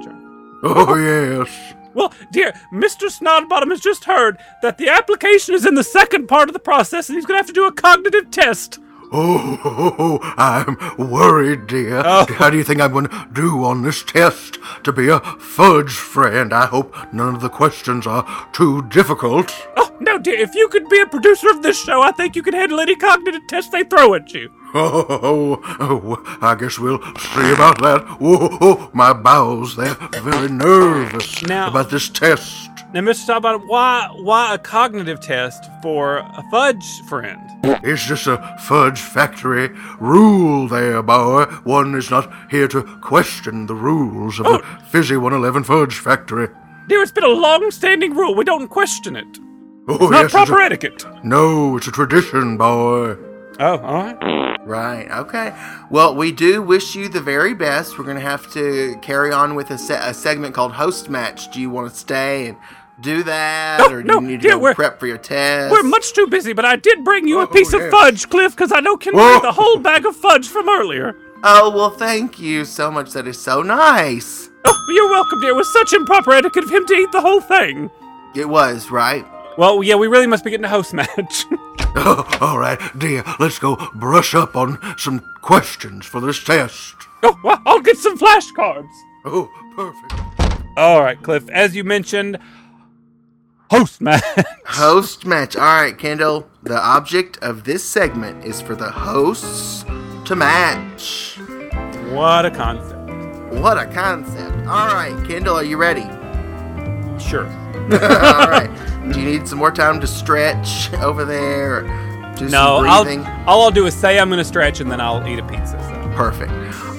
[0.63, 1.73] Oh, yes.
[1.93, 3.09] Well, dear, Mr.
[3.09, 7.09] Snodbottom has just heard that the application is in the second part of the process,
[7.09, 8.79] and he's going to have to do a cognitive test.
[9.13, 10.77] Oh, I'm
[11.09, 12.01] worried, dear.
[12.05, 12.25] Oh.
[12.29, 15.91] How do you think I'm going to do on this test to be a fudge
[15.91, 16.53] friend?
[16.53, 19.53] I hope none of the questions are too difficult.
[19.75, 22.43] Oh no, dear, if you could be a producer of this show, I think you
[22.43, 24.49] could handle any cognitive test they throw at you.
[24.73, 28.05] Oh, oh, oh, I guess we'll see about that.
[28.21, 32.69] Oh, oh, my bowels, they're very nervous Now- about this test.
[32.93, 33.25] Now, Mr.
[33.25, 37.39] Snodbottom, why why a cognitive test for a fudge friend?
[37.63, 39.69] It's just a fudge factory
[40.01, 41.45] rule there, boy.
[41.63, 44.79] One is not here to question the rules of the oh.
[44.89, 46.49] Fizzy 111 Fudge Factory.
[46.87, 48.35] Dear, it's been a long-standing rule.
[48.35, 49.39] We don't question it.
[49.87, 51.05] Oh, It's not yes, proper it's etiquette.
[51.23, 53.15] no, it's a tradition, boy.
[53.59, 54.50] Oh, all right.
[54.71, 55.11] Right.
[55.11, 55.53] Okay.
[55.89, 57.99] Well, we do wish you the very best.
[57.99, 61.51] We're going to have to carry on with a, se- a segment called Host Match.
[61.51, 62.57] Do you want to stay and
[63.01, 63.79] do that?
[63.79, 65.73] No, or do no, you need to yeah, go prep for your test?
[65.73, 68.55] We're much too busy, but I did bring you a oh, piece of fudge, Cliff,
[68.55, 69.35] because I know Whoa.
[69.35, 71.17] ate the whole bag of fudge from earlier.
[71.43, 73.11] Oh, well, thank you so much.
[73.11, 74.49] That is so nice.
[74.63, 75.49] Oh, you're welcome, dear.
[75.49, 77.91] It was such improper etiquette of him to eat the whole thing.
[78.35, 79.25] It was, right?
[79.57, 81.45] Well, yeah, we really must be getting a host match.
[81.95, 86.95] Oh, all right, dear, let's go brush up on some questions for this test.
[87.23, 88.89] oh, well, I'll get some flashcards.
[89.25, 90.67] Oh, perfect.
[90.77, 91.49] All right, Cliff.
[91.49, 92.39] As you mentioned,
[93.69, 94.23] host match.
[94.65, 95.57] Host match.
[95.57, 96.47] All right, Kendall.
[96.63, 99.83] The object of this segment is for the hosts
[100.25, 101.37] to match.
[102.11, 103.53] what a concept.
[103.59, 104.65] What a concept.
[104.65, 106.07] All right, Kendall, are you ready?
[107.21, 107.49] Sure.
[107.91, 108.69] All right.
[109.11, 111.81] Do you need some more time to stretch over there?
[112.35, 115.01] Do No, some I'll, all I'll do is say I'm going to stretch and then
[115.01, 115.79] I'll eat a pizza.
[115.81, 116.13] So.
[116.15, 116.51] Perfect.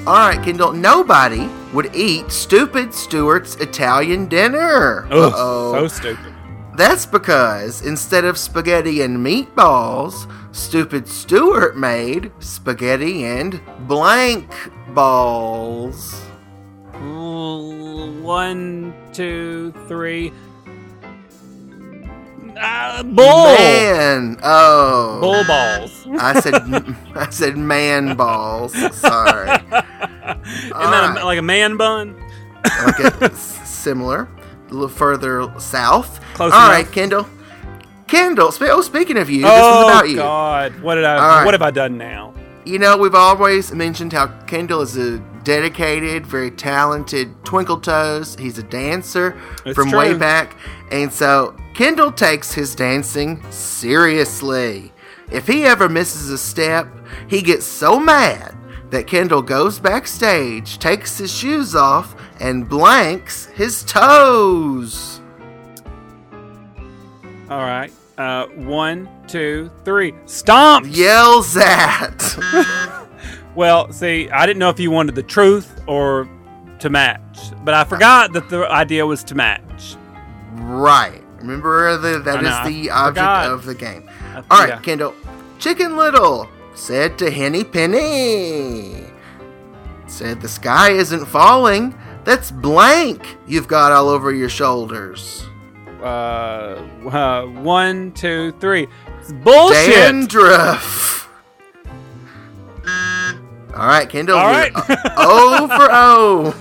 [0.06, 0.72] All right, Kendall.
[0.72, 5.06] Nobody would eat Stupid Stewart's Italian dinner.
[5.06, 5.72] Uh-oh.
[5.72, 6.34] so stupid.
[6.76, 14.50] That's because instead of spaghetti and meatballs, Stupid Stewart made spaghetti and blank
[14.88, 16.22] balls.
[18.22, 20.32] One, two, three.
[22.62, 23.44] Uh, bull.
[23.56, 26.06] Man, oh, Bull balls.
[26.20, 26.54] I said,
[27.16, 28.72] I said man balls.
[28.96, 32.14] Sorry, Isn't that a, like a man bun?
[32.64, 34.28] like a, s- similar,
[34.68, 36.20] a little further south.
[36.34, 36.70] Close All enough.
[36.70, 37.26] right, Kendall.
[38.06, 38.52] Kendall.
[38.52, 40.16] Spe- oh, speaking of you, this oh is about you.
[40.16, 40.80] God!
[40.82, 41.14] What did I?
[41.16, 41.44] All right.
[41.44, 42.34] What have I done now?
[42.64, 48.36] You know, we've always mentioned how Kendall is a dedicated, very talented Twinkle Toes.
[48.38, 49.36] He's a dancer
[49.66, 50.56] It's from way back.
[50.92, 54.92] And so Kendall takes his dancing seriously.
[55.30, 56.86] If he ever misses a step,
[57.28, 58.56] he gets so mad
[58.90, 65.20] that Kendall goes backstage, takes his shoes off, and blanks his toes.
[67.48, 67.92] All right.
[68.18, 70.14] Uh, one, two, three.
[70.26, 70.86] Stomp.
[70.88, 72.36] Yells at.
[73.54, 76.28] Well, see, I didn't know if you wanted the truth or
[76.78, 79.96] to match, but I forgot that the idea was to match.
[80.52, 81.21] Right.
[81.42, 83.50] Remember that I that know, the object forgot.
[83.50, 84.08] of the game.
[84.34, 84.78] I- All right, yeah.
[84.80, 85.14] Kendall.
[85.58, 89.04] Chicken Little said to Henny Penny,
[90.06, 91.94] said the sky isn't falling.
[92.24, 95.44] That's blank you've got all over your shoulders.
[96.00, 98.88] Uh, uh, one, two, three.
[99.20, 99.94] It's bullshit.
[99.94, 101.28] Dandruff.
[103.74, 104.36] All right, Kendall.
[104.38, 104.70] All you're.
[105.16, 106.54] O for O.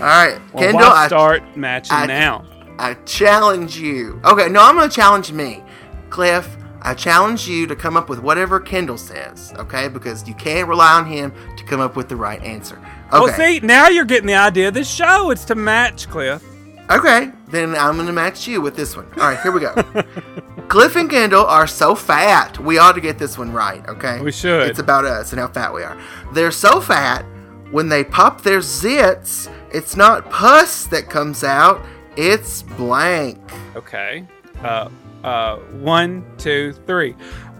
[0.00, 0.80] All right, Well, Kendall.
[0.80, 2.44] why I, start matching I- now?
[2.78, 4.20] I challenge you.
[4.24, 5.62] Okay, no, I'm going to challenge me.
[6.10, 9.88] Cliff, I challenge you to come up with whatever Kendall says, okay?
[9.88, 12.76] Because you can't rely on him to come up with the right answer.
[13.08, 13.20] Okay.
[13.20, 15.30] Well, see, now you're getting the idea of this show.
[15.30, 16.44] It's to match, Cliff.
[16.90, 19.06] Okay, then I'm going to match you with this one.
[19.16, 19.74] All right, here we go.
[20.68, 22.58] Cliff and Kendall are so fat.
[22.58, 24.20] We ought to get this one right, okay?
[24.20, 24.68] We should.
[24.70, 26.00] It's about us and how fat we are.
[26.32, 27.24] They're so fat,
[27.70, 31.84] when they pop their zits, it's not pus that comes out,
[32.18, 33.38] it's blank.
[33.76, 34.26] Okay.
[34.62, 34.88] Uh,
[35.24, 37.14] uh, one, two, three.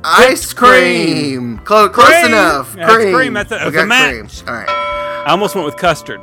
[0.05, 1.59] Ice cream.
[1.59, 2.27] Close, close Cream.
[2.27, 2.73] enough.
[2.73, 3.15] Cream.
[3.15, 3.33] cream.
[3.35, 4.11] That's a- that's a match.
[4.45, 4.49] cream.
[4.49, 4.69] All right.
[4.69, 6.21] I almost went with custard.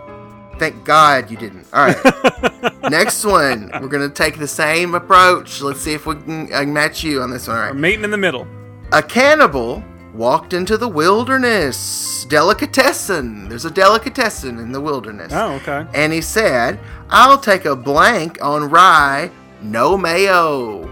[0.59, 1.67] Thank God you didn't.
[1.73, 2.81] All right.
[2.89, 3.69] Next one.
[3.81, 5.61] We're gonna take the same approach.
[5.61, 7.57] Let's see if we can uh, match you on this one.
[7.57, 7.73] All right.
[7.73, 8.47] We're meeting in the middle.
[8.93, 9.83] A cannibal
[10.15, 12.25] walked into the wilderness.
[12.25, 13.49] Delicatessen.
[13.49, 15.31] There's a delicatessen in the wilderness.
[15.33, 15.85] Oh, okay.
[15.93, 19.29] And he said, "I'll take a blank on rye,
[19.61, 20.91] no mayo."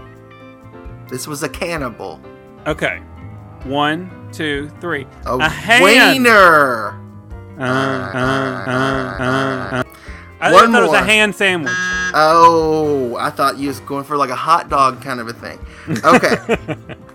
[1.08, 2.20] This was a cannibal.
[2.66, 2.98] Okay.
[3.64, 5.06] One, two, three.
[5.26, 5.84] A, A hand.
[5.84, 7.00] wiener.
[7.58, 9.82] Uh, uh, uh, uh, uh.
[10.40, 11.72] I One thought it was a hand sandwich.
[12.16, 15.58] Oh, I thought you was going for like a hot dog kind of a thing.
[16.04, 16.58] Okay.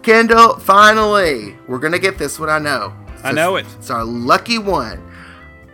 [0.04, 2.94] Kendall, finally, we're going to get this one, I know.
[3.24, 3.66] I know it.
[3.78, 5.02] It's our lucky one.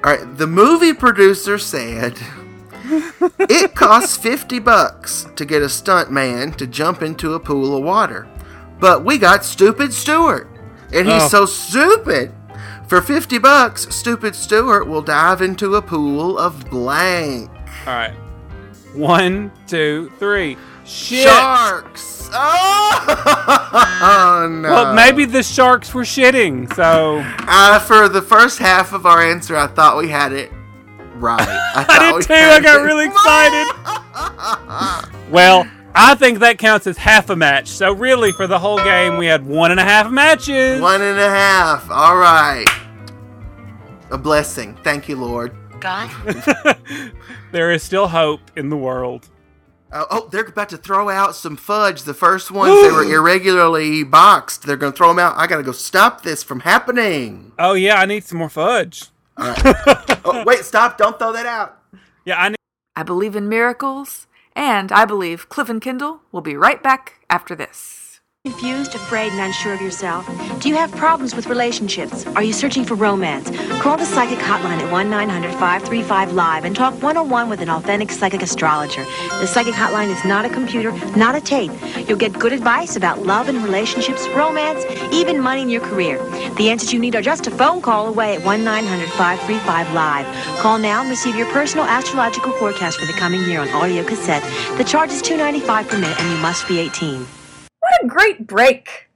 [0.04, 2.18] All right, the movie producer said
[3.40, 7.84] it costs 50 bucks to get a stunt man to jump into a pool of
[7.84, 8.28] water.
[8.80, 10.48] But we got Stupid Stewart.
[10.94, 11.28] And he's Oh.
[11.28, 12.32] so stupid.
[12.88, 17.50] For 50 bucks, Stupid Stewart will dive into a pool of blank.
[17.88, 18.14] All right.
[18.96, 20.58] One, two, three.
[20.86, 21.28] Shit.
[21.28, 22.30] Sharks.
[22.34, 24.70] Oh, no.
[24.70, 29.56] Well, maybe the sharks were shitting, so Uh, for the first half of our answer,
[29.56, 30.52] I thought we had it
[31.16, 31.40] right.
[31.42, 32.34] I, I did too.
[32.34, 33.68] I got it really excited.
[35.32, 37.68] well, I think that counts as half a match.
[37.70, 40.82] So really, for the whole game, we had one and a half matches.
[40.82, 41.90] One and a half.
[41.90, 42.66] All right.
[44.12, 44.78] A blessing.
[44.84, 45.56] Thank you, Lord.
[45.86, 46.78] God?
[47.52, 49.30] there is still hope in the world.
[49.92, 52.04] Oh, oh, they're about to throw out some fudge.
[52.04, 54.64] The first ones they were irregularly boxed.
[54.64, 55.36] They're going to throw them out.
[55.38, 57.52] I got to go stop this from happening.
[57.60, 59.06] Oh yeah, I need some more fudge.
[59.38, 60.98] Oh, wait, stop.
[60.98, 61.78] Don't throw that out.
[62.26, 62.58] Yeah, I need.
[62.96, 67.54] I believe in miracles, and I believe Cliff and Kendall will be right back after
[67.56, 68.05] this.
[68.46, 70.24] Confused, afraid, and unsure of yourself?
[70.62, 72.28] Do you have problems with relationships?
[72.36, 73.50] Are you searching for romance?
[73.82, 77.62] Call the psychic hotline at 1 900 535 Live and talk one on one with
[77.62, 79.04] an authentic psychic astrologer.
[79.40, 81.72] The psychic hotline is not a computer, not a tape.
[82.08, 86.20] You'll get good advice about love and relationships, romance, even money in your career.
[86.58, 90.60] The answers you need are just a phone call away at 1 900 535 Live.
[90.60, 94.44] Call now and receive your personal astrological forecast for the coming year on audio cassette.
[94.78, 97.26] The charge is $2.95 per minute and you must be 18.
[98.06, 99.10] What a great break!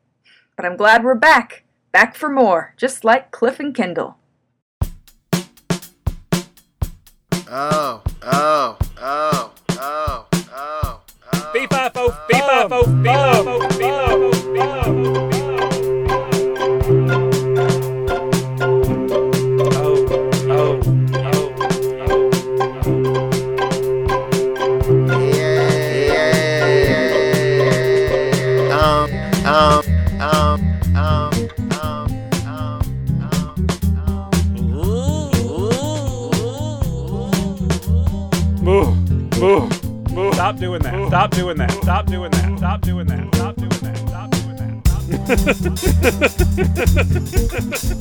[0.56, 1.62] but I'm glad we're back.
[1.92, 4.18] Back for more, just like Cliff and Kendall.
[7.48, 11.02] Oh, oh, oh, oh, oh,
[11.34, 11.52] oh.
[11.54, 13.59] Beep five oh, beep five oh, beep five oh,
[41.32, 41.72] doing that.
[41.72, 42.58] Stop doing that.
[42.58, 43.36] Stop doing that.
[43.36, 43.98] Stop doing that.
[44.08, 44.88] Stop doing that.
[44.88, 45.50] Stop doing that.
[46.26, 47.99] Stop doing Welcome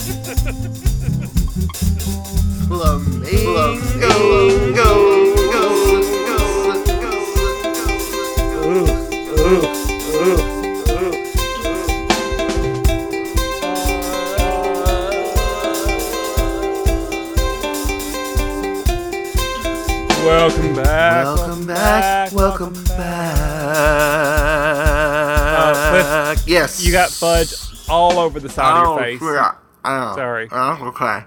[26.79, 27.53] You got fudge
[27.89, 29.55] all over the side Oh, of your face, yeah.
[29.85, 30.15] Oh.
[30.17, 30.49] Sorry.
[30.51, 31.25] Oh, okay.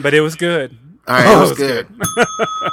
[0.00, 0.76] but it was good.
[1.06, 2.72] All right, Oh, it was it was good.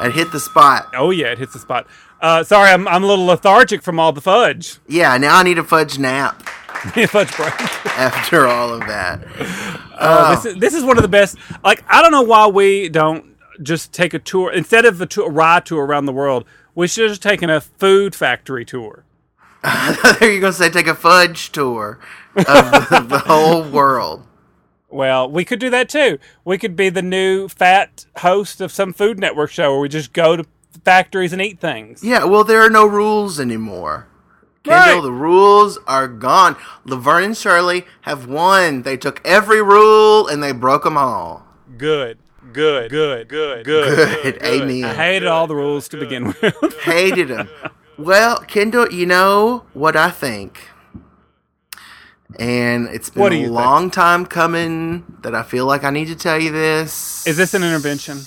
[0.00, 0.88] It hit the spot.
[0.96, 1.86] Oh yeah, it hits the spot.
[2.20, 4.78] Uh, sorry, I'm I'm a little lethargic from all the fudge.
[4.88, 6.42] Yeah, now I need a fudge nap
[7.08, 7.60] fudge break.
[7.98, 9.22] after all of that.
[10.00, 11.36] Oh, this is this is one of the best.
[11.62, 15.28] Like I don't know why we don't just take a tour instead of a, tour,
[15.28, 16.46] a ride tour around the world.
[16.74, 19.04] We should have just taken a food factory tour.
[20.20, 21.98] You're gonna say take a fudge tour
[22.36, 24.26] of the, the whole world.
[24.88, 26.18] Well, we could do that too.
[26.44, 30.12] We could be the new fat host of some Food Network show where we just
[30.12, 30.44] go to
[30.84, 32.02] factories and eat things.
[32.04, 34.06] Yeah, well, there are no rules anymore.
[34.64, 35.02] Kendall, Right.
[35.02, 36.56] the rules are gone.
[36.84, 38.82] Laverne and Shirley have won.
[38.82, 41.46] They took every rule and they broke them all.
[41.78, 42.18] Good,
[42.52, 43.94] good, good, good, good.
[44.22, 44.42] Good.
[44.44, 44.84] Amen.
[44.84, 46.78] I hated all the rules to begin with.
[46.82, 47.48] Hated them.
[48.02, 50.68] Well, Kendall, you know what I think.
[52.36, 53.54] And it's been What a you think?
[53.54, 57.24] long time coming that I feel like I need to tell you this.
[57.28, 58.18] Is this an intervention?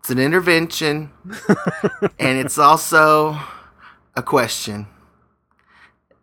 [0.00, 1.10] It's an intervention.
[2.18, 3.38] and it's also
[4.14, 4.86] a question.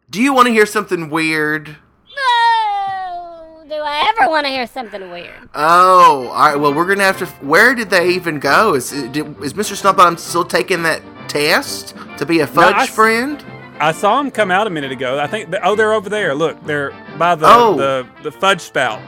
[0.10, 1.78] Do you want to hear something weird?
[2.16, 3.66] No!
[3.68, 5.50] Do I ever want to hear something weird?
[5.56, 6.56] Oh, all right.
[6.56, 7.26] Well, we're gonna have to.
[7.44, 8.76] Where did they even go?
[8.76, 9.76] Is is Mr.
[9.76, 13.44] Snodbottom still taking that test to be a fudge I s- friend?
[13.80, 15.20] I saw them come out a minute ago.
[15.20, 15.54] I think.
[15.64, 16.34] Oh, they're over there.
[16.34, 17.76] Look, they're by the Oh.
[17.76, 19.02] the, the fudge spout.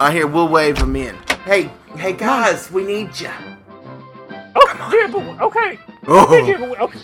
[0.00, 0.26] I hear.
[0.26, 1.16] We'll wave them in.
[1.44, 3.30] Hey, hey, guys, we need you.
[4.56, 5.06] Oh, dear,
[5.42, 5.78] okay.
[6.08, 6.98] Oh, Dear, okay.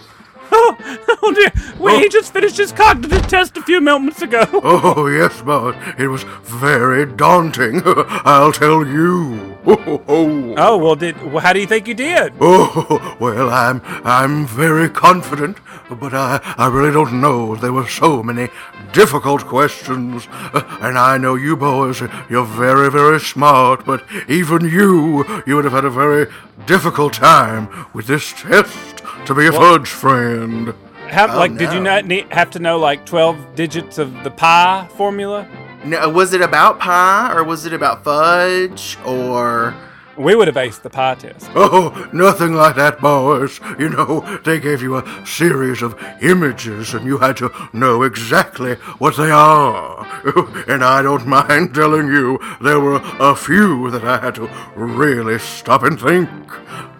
[0.52, 0.76] Oh,
[1.22, 1.52] oh dear.
[1.78, 1.98] Wait, oh.
[1.98, 4.44] he just finished his cognitive test a few moments ago.
[4.52, 7.82] oh, yes, but it was very daunting.
[7.86, 9.55] I'll tell you.
[9.68, 12.32] Oh, well, did well, how do you think you did?
[12.40, 15.58] Oh, well, I'm I'm very confident,
[15.90, 17.56] but I, I really don't know.
[17.56, 18.48] There were so many
[18.92, 22.00] difficult questions, Uh, and I know you boys,
[22.30, 26.26] you're very, very smart, but even you, you would have had a very
[26.66, 30.74] difficult time with this test to be a fudge friend.
[31.08, 34.30] How, Oh, like, did you not need, have to know like twelve digits of the
[34.30, 35.46] pi formula?
[35.86, 39.74] No, was it about pie or was it about fudge or?
[40.18, 41.50] We would have aced the pi test.
[41.54, 43.60] Oh, nothing like that, boys.
[43.78, 48.74] You know, they gave you a series of images and you had to know exactly
[48.98, 50.04] what they are.
[50.66, 55.38] And I don't mind telling you, there were a few that I had to really
[55.38, 56.28] stop and think.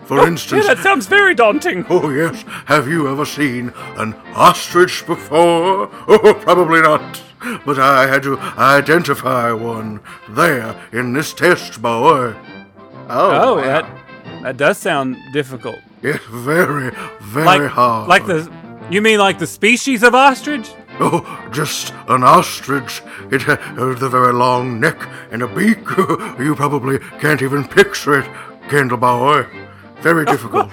[0.05, 1.85] For oh, Yeah, instance, that sounds very daunting.
[1.91, 2.45] Oh, yes.
[2.67, 5.91] Have you ever seen an ostrich before?
[6.09, 7.21] Oh, probably not.
[7.65, 12.35] But I had to identify one there in this test, boy.
[13.09, 13.63] Oh, Oh, wow.
[13.63, 13.87] that
[14.43, 15.79] that does sound difficult.
[16.03, 18.09] It's very, very Like hard.
[18.09, 18.51] like the
[18.91, 20.69] you mean like the species of ostrich?
[21.01, 21.21] Oh,
[21.53, 23.03] just an ostrich.
[23.31, 24.99] It has a very long neck
[25.31, 25.79] and a beak.
[26.39, 28.27] you probably can't even picture it,
[28.71, 29.47] Candle Boy.
[30.01, 30.71] Very difficult.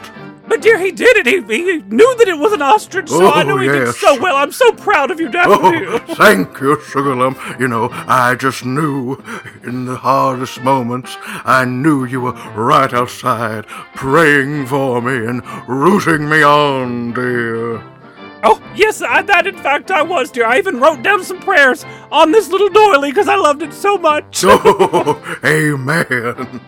[0.53, 1.25] But dear, he did it.
[1.25, 4.21] He, he knew that it was an ostrich, so I Oh, knew he did so
[4.21, 4.35] well.
[4.35, 5.93] I'm so proud of you, Daffodil.
[5.93, 7.59] Oh, thank you, Sugarlump.
[7.59, 9.15] You know, I just knew
[9.63, 16.29] in the hardest moments, I knew you were right outside praying for me and rooting
[16.29, 17.81] me on, dear.
[18.43, 20.45] Oh, yes, I, that in fact I was, dear.
[20.45, 23.97] I even wrote down some prayers on this little doily because I loved it so
[23.97, 24.43] much.
[24.45, 26.61] Oh, amen.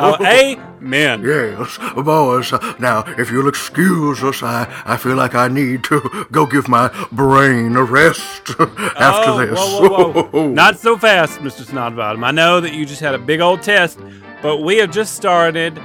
[0.00, 1.22] Oh, oh amen.
[1.22, 2.52] Yes, boys.
[2.78, 6.88] Now, if you'll excuse us, I, I feel like I need to go give my
[7.12, 9.58] brain a rest after Oh, this.
[9.58, 10.48] Whoa, whoa, whoa.
[10.52, 11.64] Not so fast, Mr.
[11.64, 12.24] Snodbottom.
[12.24, 13.98] I know that you just had a big old test,
[14.42, 15.80] but we have just started.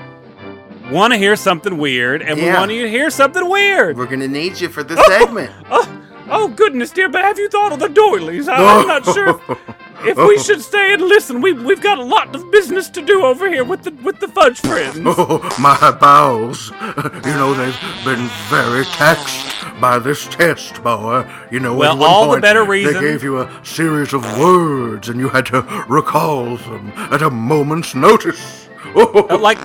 [0.92, 3.98] Want to hear something weird, and we want you to hear something weird.
[3.98, 5.52] We're gonna need you for this oh, segment.
[5.72, 8.48] Oh, oh, goodness, dear, but have you thought of the doilies?
[8.48, 9.60] I, I'm not sure if,
[10.08, 11.42] if we should stay and listen.
[11.42, 14.28] We, we've got a lot of business to do over here with the with the
[14.28, 15.00] fudge friends.
[15.06, 16.72] Oh, my bowels.
[16.72, 21.26] You know, they've been very taxed by this test, boy.
[21.52, 24.24] You know, Well, at one all the better reason- They gave you a series of
[24.40, 28.62] words, and you had to recall them at a moment's notice.
[28.96, 29.58] Uh, like,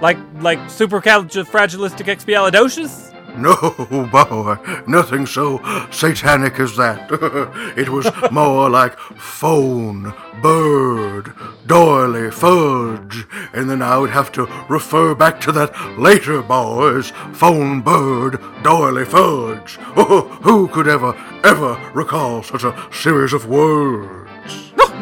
[0.00, 3.11] like, like supercalifragilisticexpialidocious?
[3.36, 4.56] No, boy,
[4.86, 5.58] nothing so
[5.90, 7.10] satanic as that.
[7.76, 11.32] it was more like phone, bird,
[11.66, 17.10] doily, fudge, and then I would have to refer back to that later, boys.
[17.32, 19.76] Phone, bird, doily, fudge.
[20.42, 24.21] Who could ever, ever recall such a series of words?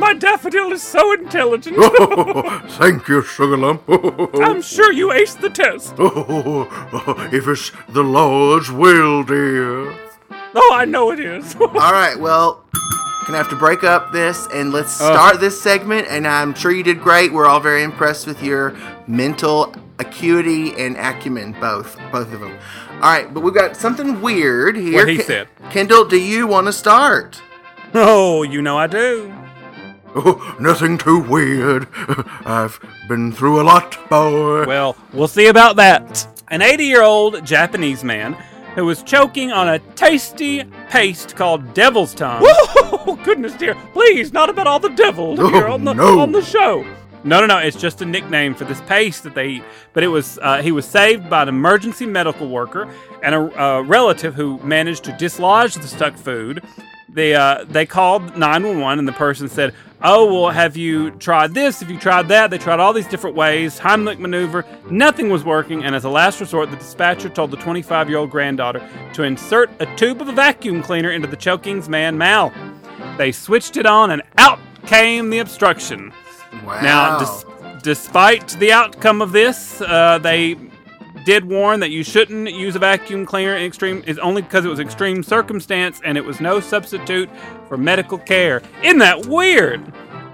[0.01, 1.77] My daffodil is so intelligent.
[1.79, 3.83] Oh, thank you, Sugar Lump.
[4.35, 5.95] I'm sure you aced the test.
[5.99, 6.67] Oh,
[7.33, 9.93] if it's the Lord's will, dear.
[10.55, 11.55] Oh, I know it is.
[11.61, 12.65] All right, well,
[13.27, 15.13] gonna have to break up this and let's uh.
[15.13, 16.09] start this segment.
[16.09, 17.31] And I'm sure you did great.
[17.31, 18.75] We're all very impressed with your
[19.07, 22.59] mental acuity and acumen, both, both of them.
[22.95, 24.95] All right, but we've got something weird here.
[24.95, 25.49] What he Ken- said.
[25.69, 27.43] Kendall, do you want to start?
[27.93, 29.35] oh, you know I do.
[30.15, 31.87] Oh, nothing too weird.
[32.45, 34.65] I've been through a lot, boy.
[34.67, 36.27] Well, we'll see about that.
[36.49, 38.33] An 80 year old Japanese man
[38.75, 42.41] who was choking on a tasty paste called devil's tongue.
[42.45, 43.75] Oh, goodness dear.
[43.93, 46.19] Please, not about all the devil here Oh, on the, no.
[46.21, 46.85] on the show.
[47.23, 47.59] No, no, no.
[47.59, 49.65] It's just a nickname for this paste that they eat.
[49.93, 52.89] But it was uh, he was saved by an emergency medical worker
[53.23, 56.65] and a, a relative who managed to dislodge the stuck food.
[57.11, 61.81] They uh, they called 911 and the person said, "Oh, well, have you tried this?
[61.81, 64.65] Have you tried that?" They tried all these different ways, Heimlich maneuver.
[64.91, 69.23] Nothing was working, and as a last resort, the dispatcher told the 25-year-old granddaughter to
[69.23, 72.53] insert a tube of a vacuum cleaner into the choking's man mouth.
[73.19, 76.13] They switched it on, and out came the obstruction.
[76.65, 76.81] Wow.
[76.83, 80.57] Now, despite the outcome of this, uh, they
[81.31, 84.69] did warn that you shouldn't use a vacuum cleaner in extreme is only because it
[84.69, 87.31] was extreme circumstance and it was no substitute
[87.69, 88.61] for medical care.
[88.83, 89.93] Isn't that weird?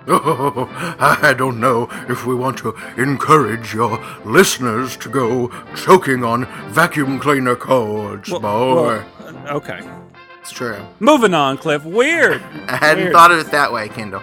[0.09, 0.67] Oh,
[0.99, 7.19] I don't know if we want to encourage your listeners to go choking on vacuum
[7.19, 8.39] cleaner cords, boy.
[8.41, 9.87] Well, uh, okay.
[10.47, 10.79] It's true.
[11.01, 11.85] Moving on, Cliff.
[11.85, 12.41] Weird.
[12.69, 13.13] I hadn't Weird.
[13.13, 14.23] thought of it that way, Kendall.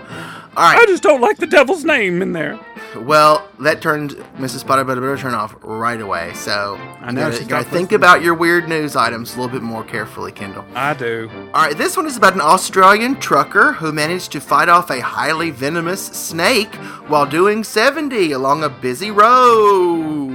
[0.55, 2.57] All I just don't like the devil's name in there.
[2.95, 4.65] Well, that turned Mrs.
[4.65, 6.31] Potter Butter better turn off right away.
[6.35, 9.83] So I know, gotta, gotta think about your weird news items a little bit more
[9.83, 10.63] carefully, Kendall.
[10.75, 11.29] I do.
[11.53, 15.01] All right, this one is about an Australian trucker who managed to fight off a
[15.01, 16.73] highly venomous snake
[17.07, 20.32] while doing 70 along a busy road.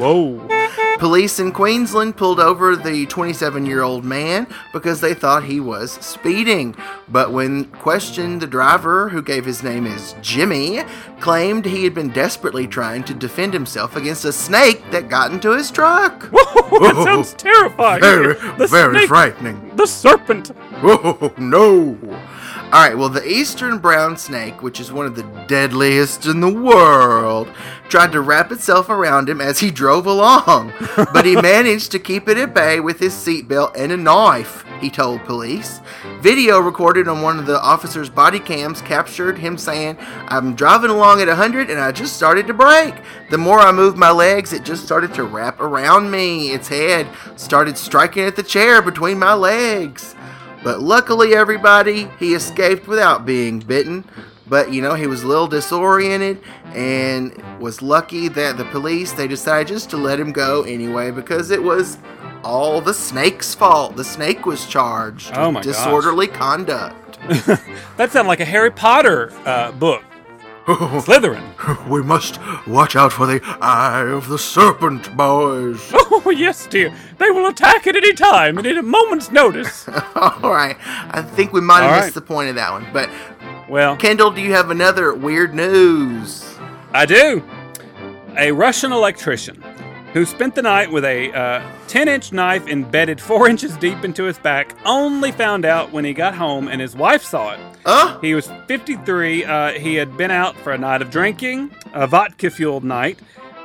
[0.00, 0.48] Whoa.
[0.98, 5.92] Police in Queensland pulled over the 27 year old man because they thought he was
[5.92, 6.76] speeding.
[7.08, 10.82] But when questioned, the driver, who gave his name as Jimmy,
[11.20, 15.52] claimed he had been desperately trying to defend himself against a snake that got into
[15.52, 16.24] his truck.
[16.32, 18.00] Whoa, that sounds terrifying.
[18.02, 19.76] Very, the very snake- frightening.
[19.76, 20.50] The serpent.
[20.82, 21.96] Oh, no.
[22.72, 26.52] All right, well, the eastern brown snake, which is one of the deadliest in the
[26.52, 27.48] world,
[27.88, 30.72] tried to wrap itself around him as he drove along,
[31.12, 34.88] but he managed to keep it at bay with his seatbelt and a knife, he
[34.88, 35.80] told police.
[36.20, 39.96] Video recorded on one of the officer's body cams captured him saying,
[40.28, 42.94] I'm driving along at 100 and I just started to brake.
[43.30, 46.52] The more I moved my legs, it just started to wrap around me.
[46.52, 50.14] Its head started striking at the chair between my legs.
[50.62, 54.04] But luckily, everybody, he escaped without being bitten.
[54.46, 56.42] But you know, he was a little disoriented
[56.74, 61.50] and was lucky that the police they decided just to let him go anyway because
[61.50, 61.98] it was
[62.42, 63.96] all the snake's fault.
[63.96, 65.74] The snake was charged Oh with my gosh.
[65.76, 67.18] disorderly conduct.
[67.96, 70.02] That sounds like a Harry Potter uh, book.
[70.66, 71.44] Slytherin.
[71.88, 75.92] We must watch out for the eye of the serpent, boys.
[76.22, 76.92] Oh, yes, dear.
[77.18, 79.88] They will attack at any time and at a moment's notice.
[80.14, 80.76] all right,
[81.10, 82.86] I think we might have All missed the point of that one.
[82.92, 83.08] But
[83.68, 86.44] Well, Kendall, do you have another weird news?
[86.92, 87.42] I do.
[88.36, 89.62] A Russian electrician
[90.12, 94.38] who spent the night with a 10 inch knife embedded 4 inches deep into his
[94.38, 97.60] back only found out when he got home and his wife saw it.
[97.86, 98.18] Huh?
[98.20, 99.44] He was 53.
[99.44, 103.18] Uh, he had been out for a night of drinking, a vodka fueled night,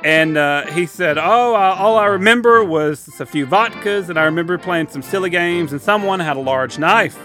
[0.04, 4.24] And uh, he said, "Oh, uh, all I remember was a few vodkas, and I
[4.24, 7.18] remember playing some silly games, and someone had a large knife."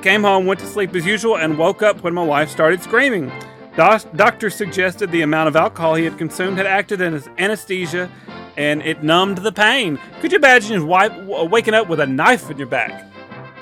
[0.00, 3.30] Came home, went to sleep as usual, and woke up when my wife started screaming.
[3.76, 8.10] Doc- doctors suggested the amount of alcohol he had consumed had acted as anesthesia,
[8.56, 9.98] and it numbed the pain.
[10.20, 13.08] Could you imagine his wife waking up with a knife in your back?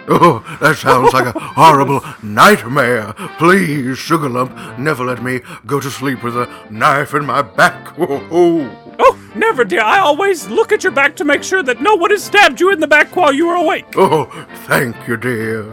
[0.09, 3.13] Oh, that sounds like a horrible nightmare.
[3.39, 7.97] Please, Sugar Lump, never let me go to sleep with a knife in my back.
[7.99, 8.97] Oh, oh.
[8.99, 9.83] Oh, never, dear.
[9.83, 12.73] I always look at your back to make sure that no one has stabbed you
[12.73, 13.87] in the back while you were awake.
[13.97, 14.25] oh
[14.67, 15.65] thank you, dear.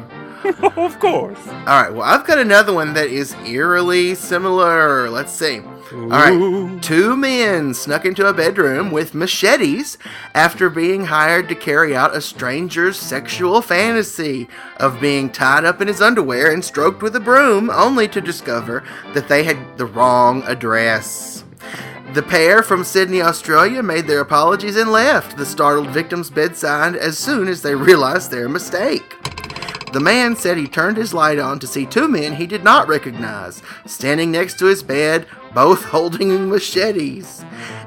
[0.77, 1.39] of course.
[1.47, 5.09] All right, well, I've got another one that is eerily similar.
[5.09, 5.61] Let's see.
[5.91, 9.97] All right, two men snuck into a bedroom with machetes
[10.33, 15.87] after being hired to carry out a stranger's sexual fantasy of being tied up in
[15.87, 18.83] his underwear and stroked with a broom, only to discover
[19.13, 21.45] that they had the wrong address.
[22.13, 27.17] The pair from Sydney, Australia made their apologies and left the startled victim's bedside as
[27.17, 29.15] soon as they realized their mistake.
[29.97, 32.87] The man said he turned his light on to see two men he did not
[32.87, 35.25] recognize standing next to his bed,
[35.55, 37.43] both holding machetes.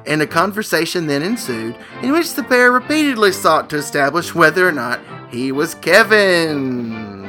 [0.09, 4.73] And a conversation then ensued in which the pair repeatedly sought to establish whether or
[4.73, 4.99] not
[5.31, 7.27] he was Kevin.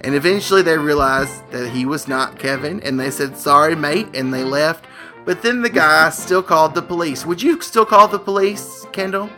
[0.00, 4.34] And eventually they realized that he was not Kevin and they said, Sorry, mate, and
[4.34, 4.86] they left.
[5.24, 7.24] But then the guy still called the police.
[7.24, 9.30] Would you still call the police, Kendall?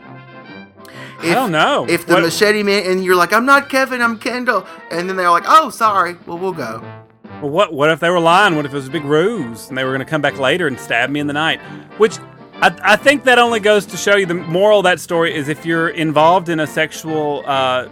[1.31, 1.87] I don't know.
[1.89, 5.17] If the What- machete man and you're like, I'm not Kevin, I'm Kendall, and then
[5.17, 6.17] they're like, Oh, sorry.
[6.27, 6.83] Well, we'll go.
[7.41, 8.55] Well, what what if they were lying?
[8.57, 10.67] What if it was a big ruse and they were going to come back later
[10.67, 11.61] and stab me in the night?
[11.99, 12.19] Which
[12.61, 15.49] I, I think that only goes to show you the moral of that story is
[15.49, 17.89] if you're involved in a sexual uh,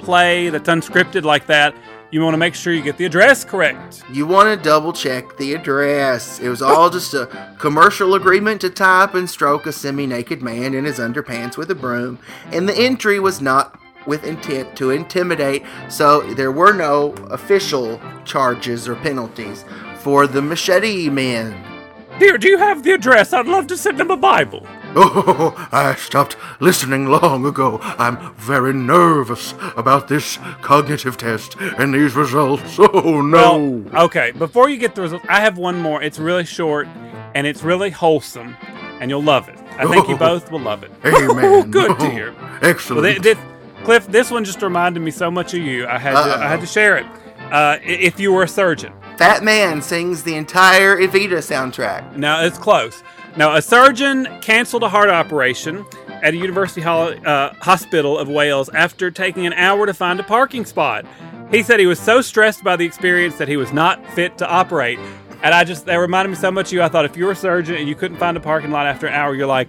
[0.00, 1.74] play that's unscripted like that,
[2.10, 4.02] you want to make sure you get the address correct.
[4.10, 6.40] You want to double check the address.
[6.40, 10.42] It was all just a commercial agreement to tie up and stroke a semi naked
[10.42, 14.90] man in his underpants with a broom, and the entry was not with intent to
[14.90, 19.64] intimidate, so there were no official charges or penalties
[19.98, 21.77] for the machete men.
[22.18, 23.32] Dear, do you have the address?
[23.32, 24.66] I'd love to send them a Bible.
[24.96, 27.78] Oh, I stopped listening long ago.
[27.82, 32.76] I'm very nervous about this cognitive test and these results.
[32.78, 33.58] Oh, no.
[33.92, 36.02] Well, okay, before you get the results, I have one more.
[36.02, 36.88] It's really short
[37.36, 38.56] and it's really wholesome,
[39.00, 39.58] and you'll love it.
[39.78, 40.90] I think you both will love it.
[41.04, 41.70] Amen.
[41.70, 42.32] Good to Oh, hear.
[42.32, 43.22] Well, Excellent.
[43.22, 43.40] thi- thi-
[43.84, 45.86] Cliff, this one just reminded me so much of you.
[45.86, 47.06] I had to, I had to share it.
[47.52, 52.16] Uh, if you were a surgeon, Fat Man sings the entire Evita soundtrack.
[52.16, 53.02] now it's close.
[53.36, 55.84] Now, a surgeon canceled a heart operation
[56.22, 60.22] at a university hol- uh, hospital of Wales after taking an hour to find a
[60.22, 61.04] parking spot.
[61.50, 64.48] He said he was so stressed by the experience that he was not fit to
[64.48, 65.00] operate.
[65.42, 66.82] And I just, that reminded me so much of you.
[66.82, 69.08] I thought if you were a surgeon and you couldn't find a parking lot after
[69.08, 69.68] an hour, you're like,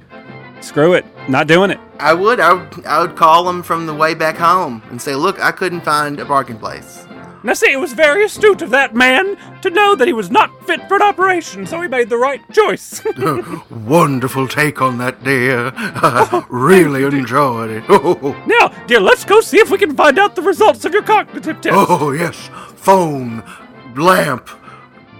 [0.61, 1.79] screw it, not doing it.
[1.99, 5.15] I would, I would, I would call him from the way back home and say,
[5.15, 7.05] "Look, I couldn't find a parking place."
[7.41, 10.65] Now, see, it was very astute of that man to know that he was not
[10.67, 13.01] fit for an operation, so he made the right choice.
[13.69, 15.71] Wonderful take on that, dear.
[15.75, 17.87] I really enjoyed it.
[18.47, 21.61] Now, dear, let's go see if we can find out the results of your cognitive
[21.61, 21.75] test.
[21.89, 22.49] oh yes.
[22.75, 23.43] Phone,
[23.95, 24.49] lamp,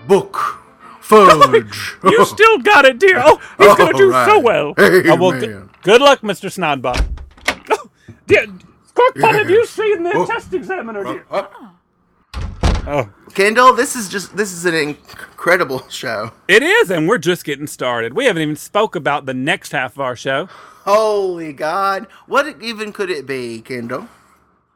[0.07, 0.36] book,
[0.99, 1.95] fudge.
[2.03, 3.22] You still got it, dear.
[3.24, 4.43] Oh, he's going to do All so right.
[4.43, 4.74] well.
[4.78, 5.70] Oh, well, Amen.
[5.84, 6.49] good, luck, Mr.
[6.51, 7.05] Snodbot.
[7.72, 7.89] Oh,
[8.28, 8.45] dear,
[8.93, 10.26] Crockpot, have you seen the Oh.
[10.26, 11.26] test examiner, dear?
[11.32, 11.67] Uh, uh,
[12.88, 16.32] Oh, Kendall, this is just this is an incredible show.
[16.47, 18.13] it is, and we're just getting started.
[18.13, 20.47] We haven't even spoke about the next half of our show.
[20.86, 24.07] Holy God, what even could it be, Kendall?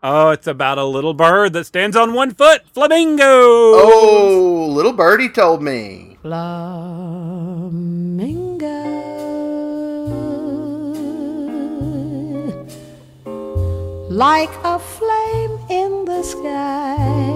[0.04, 2.62] Oh, it's about a little bird that stands on one foot.
[2.74, 3.24] Flamingo.
[3.26, 6.18] Oh, little birdie told me.
[13.24, 17.33] Flamingo, like a flame in the sky,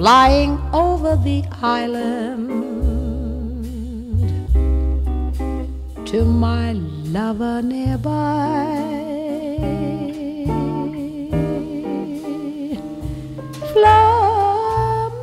[0.00, 2.48] flying over the island
[6.06, 8.08] to my lover nearby.
[13.74, 15.20] Flamingo.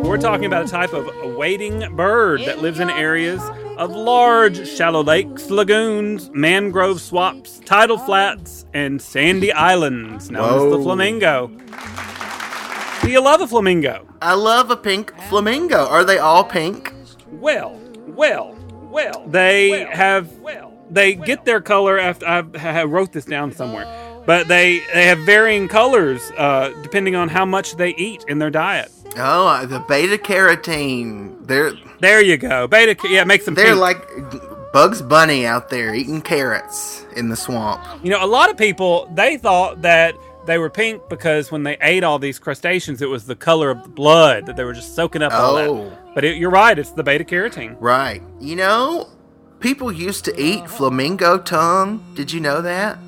[0.00, 3.42] We're talking about a type of wading bird that lives in areas
[3.80, 10.82] of large shallow lakes, lagoons, mangrove swamps, tidal flats, and sandy islands, known as the
[10.82, 11.46] flamingo.
[13.02, 14.06] Do you love a flamingo?
[14.20, 15.88] I love a pink flamingo.
[15.88, 16.92] Are they all pink?
[17.32, 18.54] Well, well,
[18.90, 19.24] well.
[19.26, 20.30] They have
[20.90, 23.86] they get their color after I I wrote this down somewhere,
[24.26, 28.50] but they they have varying colors uh, depending on how much they eat in their
[28.50, 28.90] diet.
[29.16, 31.46] Oh, uh, the beta carotene.
[31.46, 32.66] They're There you go.
[32.68, 32.96] Beta.
[33.08, 33.54] Yeah, it makes them.
[33.54, 33.78] they're pink.
[33.80, 37.82] like Bugs Bunny out there eating carrots in the swamp.
[38.04, 40.14] You know, a lot of people they thought that
[40.46, 43.82] they were pink because when they ate all these crustaceans, it was the color of
[43.82, 45.84] the blood that they were just soaking up all Oh.
[45.90, 46.14] that.
[46.14, 47.76] But it, you're right; it's the beta carotene.
[47.80, 48.22] Right.
[48.40, 49.08] You know,
[49.60, 52.04] people used to eat flamingo tongue.
[52.14, 52.98] Did you know that?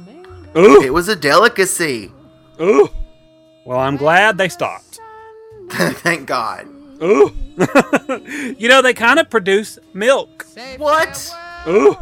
[0.57, 2.13] Ooh, It was a delicacy.
[2.61, 2.89] ooh.
[3.65, 5.01] Well, I'm glad they stopped.
[5.71, 6.67] Thank God.
[7.03, 7.33] Ooh.
[8.59, 10.45] you know, they kind of produce milk.
[10.79, 11.33] What?
[11.69, 11.97] Ooh.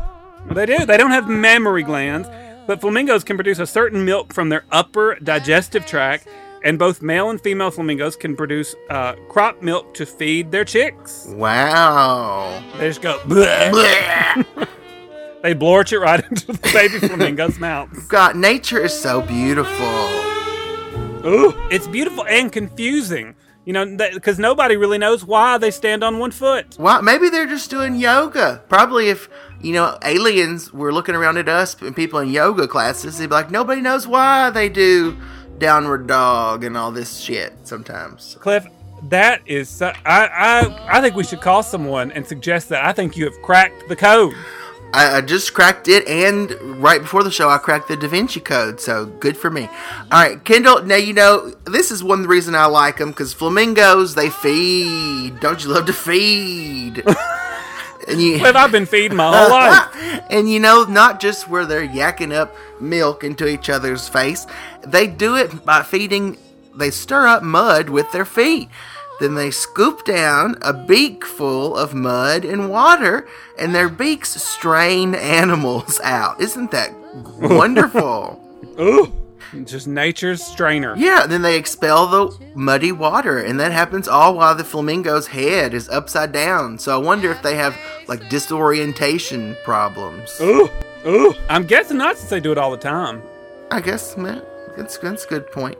[0.51, 0.87] They do.
[0.87, 2.29] They don't have mammary glands,
[2.67, 6.27] but flamingos can produce a certain milk from their upper digestive tract,
[6.65, 11.27] and both male and female flamingos can produce uh, crop milk to feed their chicks.
[11.29, 12.63] Wow.
[12.79, 13.19] They just go.
[13.27, 14.69] "Bleh." Blech.
[15.43, 17.89] They blorch it right into the baby flamingo's mouth.
[18.09, 19.87] God, nature is so beautiful.
[21.27, 23.35] Ooh, it's beautiful and confusing.
[23.67, 26.75] You know, because nobody really knows why they stand on one foot.
[26.79, 27.01] Why?
[27.03, 28.63] Maybe they're just doing yoga.
[28.69, 29.29] Probably if,
[29.61, 33.35] you know, aliens were looking around at us and people in yoga classes, they'd be
[33.35, 35.17] like, nobody knows why they do
[35.59, 38.37] downward dog and all this shit sometimes.
[38.41, 38.67] Cliff,
[39.05, 39.69] that is.
[39.69, 42.85] So, I, I I think we should call someone and suggest that.
[42.85, 44.35] I think you have cracked the code.
[44.93, 46.51] I, I just cracked it, and
[46.83, 49.67] right before the show, I cracked the Da Vinci Code, so good for me.
[49.67, 54.15] All right, Kendall, now you know, this is one reason I like them, because flamingos,
[54.15, 55.39] they feed.
[55.41, 57.05] Don't you love to feed?
[58.09, 60.25] and you, Cliff, I've been feeding my whole life.
[60.31, 64.47] and you know, not just where they're yakking up milk into each other's face,
[64.83, 66.37] they do it by feeding,
[66.75, 68.69] they stir up mud with their feet.
[69.21, 75.15] Then they scoop down a beak full of mud and water, and their beaks strain
[75.15, 76.41] animals out.
[76.41, 76.93] Isn't that
[77.39, 78.41] wonderful?
[78.81, 79.13] Ooh,
[79.65, 80.95] just nature's strainer.
[80.97, 85.75] yeah, then they expel the muddy water, and that happens all while the flamingo's head
[85.75, 86.79] is upside down.
[86.79, 87.77] So I wonder if they have
[88.09, 90.41] like disorientation problems.
[90.41, 90.71] Ooh,
[91.07, 91.35] ooh.
[91.49, 93.23] I'm guessing not since they do it all the time.
[93.71, 94.43] I guess, man,
[94.77, 95.77] that's, that's a good point.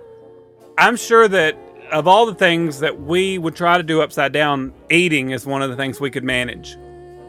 [0.77, 1.57] I'm sure that
[1.91, 5.63] of all the things that we would try to do upside down, eating is one
[5.63, 6.77] of the things we could manage.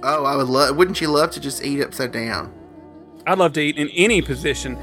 [0.03, 0.75] Oh, I would love.
[0.75, 2.53] Wouldn't you love to just eat upside down?
[3.27, 4.77] I'd love to eat in any position.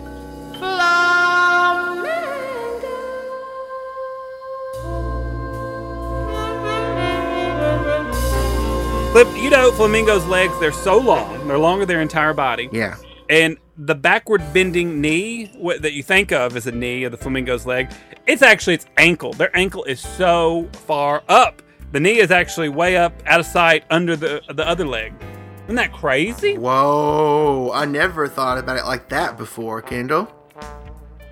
[9.12, 12.68] Cliff, you know, flamingos' legs, they're so long, they're longer than their entire body.
[12.70, 12.96] Yeah.
[13.28, 17.18] And the backward bending knee what, that you think of as a knee of the
[17.18, 17.90] flamingo's leg,
[18.26, 19.32] it's actually its ankle.
[19.32, 21.62] Their ankle is so far up.
[21.92, 25.14] The knee is actually way up out of sight under the the other leg.
[25.64, 26.56] Isn't that crazy?
[26.56, 27.70] Whoa!
[27.74, 30.28] I never thought about it like that before, Kendall.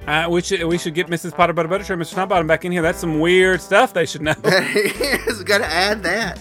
[0.06, 1.34] Uh, we should we should get Mrs.
[1.34, 2.14] Potter Butter Butter Mr.
[2.14, 2.82] Snodbottom back in here.
[2.82, 4.34] That's some weird stuff they should know.
[4.44, 6.40] He's got to add that.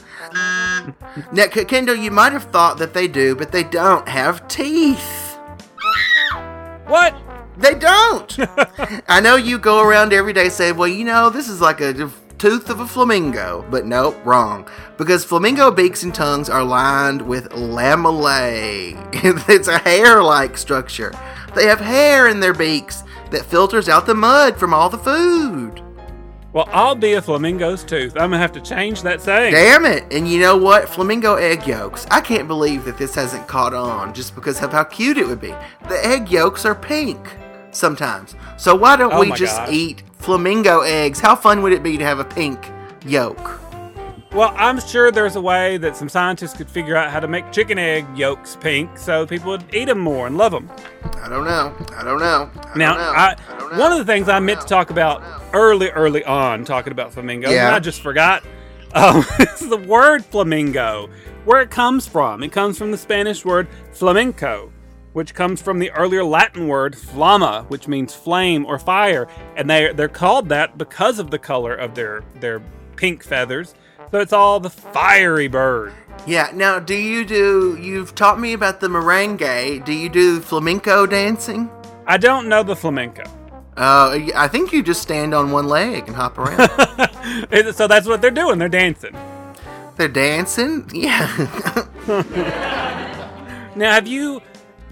[1.31, 5.24] Now, Kendall, you might have thought that they do, but they don't have teeth.
[6.87, 7.15] What?
[7.57, 8.37] They don't.
[9.07, 11.93] I know you go around every day saying, "Well, you know, this is like a
[12.37, 14.69] tooth of a flamingo," but nope, wrong.
[14.97, 18.95] Because flamingo beaks and tongues are lined with lamellae.
[19.49, 21.13] it's a hair-like structure.
[21.55, 25.81] They have hair in their beaks that filters out the mud from all the food.
[26.55, 28.13] Well, I'll be a flamingo's tooth.
[28.13, 29.53] I'm gonna have to change that saying.
[29.53, 30.05] Damn it!
[30.09, 30.87] And you know what?
[30.87, 32.07] Flamingo egg yolks.
[32.09, 35.41] I can't believe that this hasn't caught on just because of how cute it would
[35.41, 35.53] be.
[35.89, 37.19] The egg yolks are pink
[37.71, 38.35] sometimes.
[38.55, 39.69] So why don't Oh we just gosh.
[39.69, 41.19] eat flamingo eggs?
[41.19, 42.71] How fun would it be to have a pink
[43.05, 43.59] yolk?
[44.35, 47.53] Well, I'm sure there's a way that some scientists could figure out how to make
[47.53, 50.69] chicken egg yolks pink so people would eat them more and love them.
[51.23, 51.73] I don't know.
[51.95, 52.51] I don't know.
[52.53, 53.11] I Now, don't know.
[53.13, 53.79] I, I don't know.
[53.79, 55.23] one of the things I meant to talk about
[55.53, 57.67] early, early on, talking about flamingos, Yeah.
[57.67, 58.43] and I just forgot,
[58.93, 61.07] um, is the word flamingo,
[61.45, 62.43] where it comes from.
[62.43, 64.69] It comes from the Spanish word flamenco,
[65.13, 69.93] which comes from the earlier Latin word flama, which means flame or fire, and they
[69.93, 72.61] they're called that because of the color of their their
[72.97, 73.73] pink feathers.
[74.15, 75.91] So it's all the fiery bird.
[76.25, 76.49] Yeah.
[76.53, 77.77] Now, do you do?
[77.81, 79.83] You've taught me about the merengue.
[79.83, 81.69] Do you do flamenco dancing?
[82.07, 83.23] I don't know the flamenco.
[83.75, 86.69] Uh, I think you just stand on one leg and hop around.
[87.75, 88.57] So that's what they're doing.
[88.57, 89.17] They're dancing.
[89.97, 90.89] They're dancing.
[90.93, 91.27] Yeah.
[93.75, 94.41] Now, have you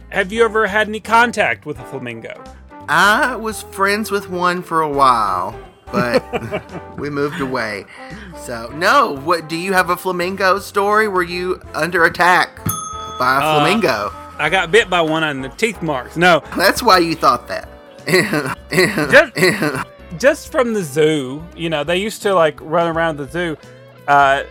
[0.09, 2.43] have you ever had any contact with a flamingo?
[2.89, 5.57] I was friends with one for a while,
[5.93, 7.85] but we moved away.
[8.41, 9.15] So, no.
[9.23, 11.07] What do you have a flamingo story?
[11.07, 12.57] Were you under attack
[13.17, 14.11] by a Uh, flamingo?
[14.39, 16.17] I got bit by one on the teeth marks.
[16.17, 17.69] No, That's why you thought that.
[19.11, 19.87] just
[20.19, 23.55] just from the zoo, you know, they used to like run around the zoo.
[24.07, 24.43] Uh,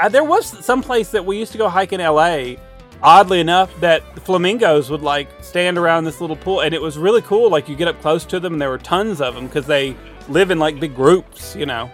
[0.00, 2.54] uh, there was some place that we used to go hike in LA.
[3.02, 7.22] Oddly enough, that flamingos would like stand around this little pool, and it was really
[7.22, 7.48] cool.
[7.48, 9.96] Like you get up close to them, and there were tons of them because they
[10.28, 11.90] live in like big groups, you know,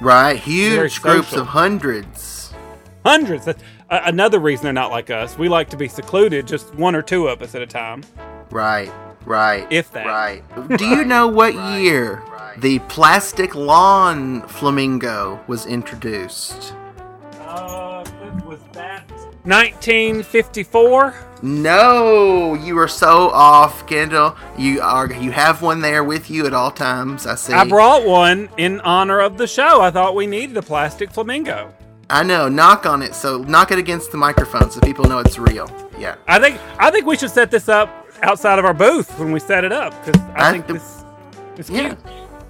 [0.00, 2.52] Right, huge groups of hundreds.
[3.04, 3.46] hundreds.
[3.46, 5.38] That's uh, another reason they're not like us.
[5.38, 8.02] We like to be secluded, just one or two of us at a time.
[8.50, 8.92] Right,
[9.24, 9.66] right.
[9.70, 10.06] If that.
[10.06, 10.42] Right.
[10.78, 12.22] Do you know what year
[12.58, 16.74] the plastic lawn flamingo was introduced?
[17.40, 18.04] Uh,
[18.44, 19.10] was that
[19.46, 21.14] 1954?
[21.42, 24.36] No, you are so off, Kendall.
[24.58, 27.26] You are you have one there with you at all times.
[27.26, 27.52] I see.
[27.52, 29.80] I brought one in honor of the show.
[29.82, 31.72] I thought we needed a plastic flamingo.
[32.08, 32.48] I know.
[32.48, 33.14] Knock on it.
[33.14, 35.70] So knock it against the microphone so people know it's real.
[35.98, 36.16] Yeah.
[36.26, 39.38] I think I think we should set this up outside of our booth when we
[39.40, 40.80] set it up because I, I think th-
[41.54, 41.88] this is Yeah.
[41.94, 41.98] cute.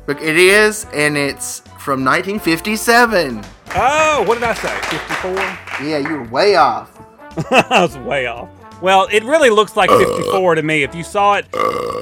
[0.06, 3.44] Look, it is, and it's from 1957.
[3.76, 4.76] Oh, what did I say?
[4.88, 5.86] 54?
[5.86, 6.90] Yeah, you were way off.
[7.52, 8.48] I was way off.
[8.82, 10.82] Well, it really looks like 54 to me.
[10.82, 11.46] If you saw it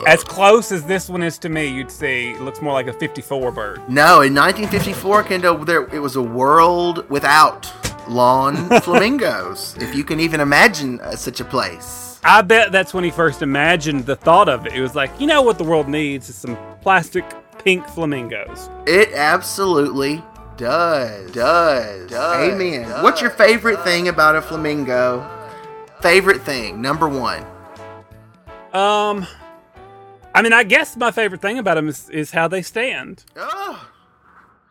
[0.06, 2.94] as close as this one is to me, you'd see it looks more like a
[2.94, 3.76] 54 bird.
[3.86, 7.70] No, in 1954, Kendall, there it was a world without
[8.08, 9.76] lawn flamingos.
[9.78, 12.18] If you can even imagine uh, such a place.
[12.24, 14.72] I bet that's when he first imagined the thought of it.
[14.72, 17.26] It was like, you know what the world needs is some plastic
[17.58, 18.68] pink flamingos.
[18.86, 20.22] It absolutely
[20.56, 21.30] does.
[21.32, 22.10] Does.
[22.10, 23.02] does Amen.
[23.02, 25.28] What's your favorite thing about a flamingo?
[26.00, 27.44] Favorite thing, number one.
[28.72, 29.26] Um,
[30.34, 33.24] I mean, I guess my favorite thing about them is, is how they stand.
[33.36, 33.88] Oh,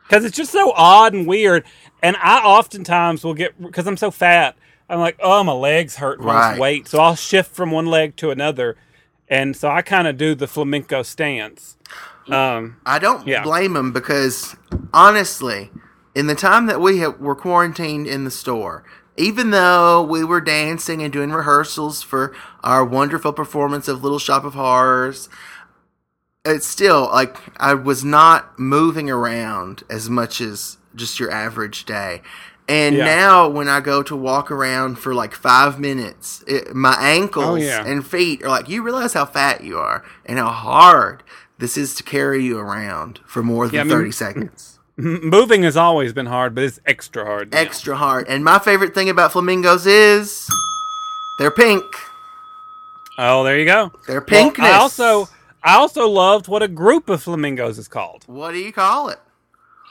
[0.03, 1.63] because it's just so odd and weird.
[2.01, 4.55] And I oftentimes will get because I'm so fat.
[4.89, 6.51] I'm like, oh, my legs hurt from all Right.
[6.51, 8.75] this weight, so I'll shift from one leg to another,
[9.29, 11.77] and so I kind of do the flamenco stance.
[12.31, 13.43] Um, I don't Yeah.
[13.43, 14.55] blame them because
[14.93, 15.71] honestly,
[16.15, 18.83] in the time that we have, were quarantined in the store,
[19.17, 24.43] even though we were dancing and doing rehearsals for our wonderful performance of Little Shop
[24.43, 25.29] of Horrors,
[26.45, 32.21] it's still like I was not moving around as much as just your average day.
[32.67, 33.05] And Yeah.
[33.05, 37.55] now when I go to walk around for like five minutes, it, my ankles Oh,
[37.55, 37.85] yeah.
[37.85, 41.23] and feet are like, you realize how fat you are and how hard
[41.59, 44.79] this is to carry you around for more than Yeah, I mean- 30 seconds.
[44.97, 47.51] moving has always been hard, but it's extra hard.
[47.51, 47.59] now.
[47.59, 48.27] Extra hard.
[48.27, 50.47] And my favorite thing about flamingos is
[51.39, 51.83] they're pink.
[53.17, 53.91] Oh, there you go.
[54.07, 54.63] Their Well, pinkness.
[54.65, 55.29] I also,
[55.63, 58.23] I also loved what a group of flamingos is called.
[58.27, 59.19] What do you call it?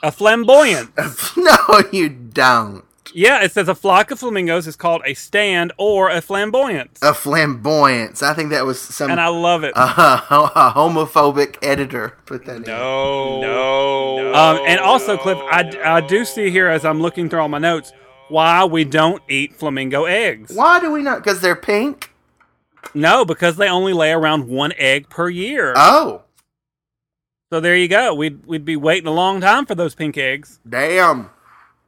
[0.01, 0.91] A flamboyant.
[1.37, 2.83] no, you don't.
[3.13, 7.13] Yeah, it says a flock of flamingos is called a stand or a flamboyance, A
[7.13, 8.21] flamboyance.
[8.23, 9.73] I think that was some and I love it.
[9.75, 12.61] uh, a homophobic editor put that in.
[12.63, 14.33] No, no.
[14.33, 17.59] Um, and also, Cliff, I, I do see here as I'm looking through all my
[17.59, 17.93] notes
[18.29, 20.55] why we don't eat flamingo eggs.
[20.55, 21.23] Why do we not?
[21.23, 22.11] Because they're pink?
[22.93, 25.73] No, because they only lay around one egg per year.
[25.75, 26.23] Oh,
[27.51, 28.15] so there you go.
[28.15, 30.59] We'd we'd be waiting a long time for those pink eggs.
[30.67, 31.29] damn.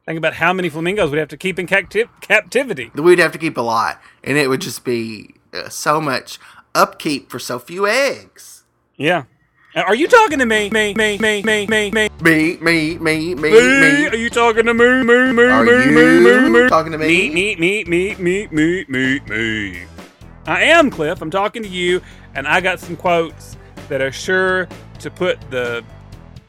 [0.06, 2.92] Think about how many flamingos we'd have to keep in capti- captivity.
[2.94, 6.38] We'd have to keep a lot, and it would just be uh, so much
[6.76, 8.62] upkeep for so few eggs.
[8.96, 9.24] Yeah.
[9.74, 10.70] Uh, Are you talking to me?
[10.70, 12.08] Me, me, me, me, me, me.
[12.20, 14.06] Me, me, me, me, Me?
[14.06, 15.02] Are you talking to me?
[15.02, 16.68] Me, me, Are me, me, me, me.
[16.68, 17.06] talking to me?
[17.28, 19.82] Me, me, me, me, me, me, me, me.
[20.46, 21.20] I am Cliff.
[21.20, 22.00] I'm talking to you,
[22.36, 23.56] and I got some quotes
[23.88, 24.68] that are sure
[25.00, 25.84] to put the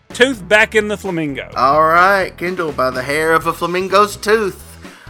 [0.10, 1.52] tooth back in the flamingo.
[1.56, 4.64] All right, Kendall, by the hair of a flamingo's tooth,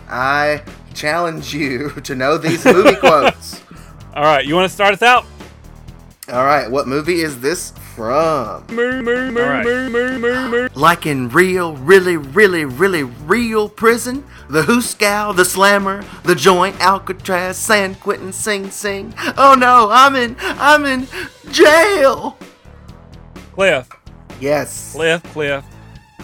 [0.10, 3.62] I challenge you to know these movie quotes.
[4.14, 5.26] All right, you want to start us out?
[6.30, 8.66] All right, what movie is this from?
[8.68, 10.70] Right.
[10.76, 17.58] Like in real, really, really, really real prison, the Hoosegow, the Slammer, the Joint, Alcatraz,
[17.58, 19.14] San Quentin, Sing Sing.
[19.38, 21.08] Oh no, I'm in, I'm in
[21.50, 22.38] jail.
[23.54, 23.90] Cliff,
[24.40, 24.94] Yes.
[24.94, 25.64] Cliff, Cliff.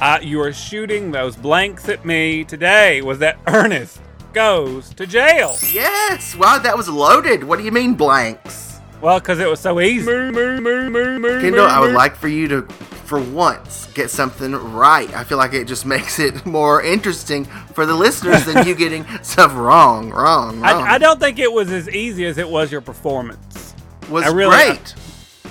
[0.01, 3.01] Uh, you are shooting those blanks at me today.
[3.01, 3.99] Was that Ernest
[4.33, 5.55] goes to jail?
[5.71, 6.35] Yes.
[6.35, 7.43] Wow, that was loaded.
[7.43, 8.79] What do you mean blanks?
[9.01, 10.09] Well, because it was so easy.
[10.11, 11.95] Me, me, me, me, me, Kendall, I would me.
[11.95, 15.13] like for you to, for once, get something right.
[15.13, 19.05] I feel like it just makes it more interesting for the listeners than you getting
[19.21, 20.63] stuff wrong, wrong, wrong.
[20.63, 23.75] I, I don't think it was as easy as it was your performance.
[24.09, 24.95] was I really- great.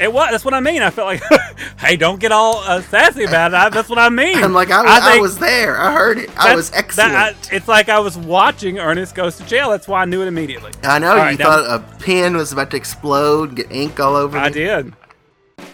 [0.00, 0.30] It was.
[0.30, 0.80] That's what I mean.
[0.82, 1.22] I felt like,
[1.78, 3.56] hey, don't get all uh, sassy about it.
[3.56, 4.42] I, that's what I mean.
[4.42, 5.78] I'm like, I, was- I, was there.
[5.78, 6.30] I heard it.
[6.38, 7.12] I that- was that- excellent.
[7.14, 9.70] I- it's like I was watching Ernest goes to jail.
[9.70, 10.72] That's why I knew it immediately.
[10.82, 14.00] I know All you right, now- thought a pen was about to explode, get ink
[14.00, 14.38] all over.
[14.38, 14.54] I me.
[14.54, 14.92] did.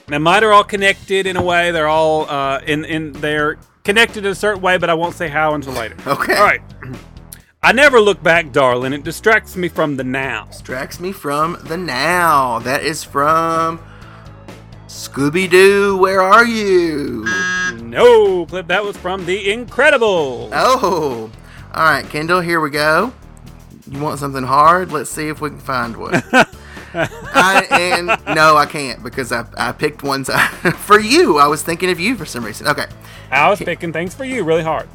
[0.08, 1.70] Now mine are all connected in a way.
[1.70, 5.28] They're all uh, in in they're connected in a certain way, but I won't say
[5.28, 5.96] how until later.
[6.06, 6.34] Okay.
[6.34, 6.60] All right.
[7.62, 8.92] I never look back, darling.
[8.92, 10.46] It distracts me from the now.
[10.46, 12.58] Distracts me from the now.
[12.60, 13.80] That is from
[14.88, 15.98] Scooby Doo.
[15.98, 17.26] Where are you?
[17.82, 18.66] No, Cliff.
[18.68, 20.48] That was from The Incredible.
[20.52, 21.30] Oh,
[21.74, 22.40] all right, Kendall.
[22.40, 23.12] Here we go.
[23.90, 24.90] You want something hard?
[24.90, 26.22] Let's see if we can find one.
[26.94, 30.30] I, and no, I can't because I, I picked ones
[30.78, 31.38] for you.
[31.38, 32.66] I was thinking of you for some reason.
[32.66, 32.86] Okay.
[33.30, 34.88] I was picking things for you really hard.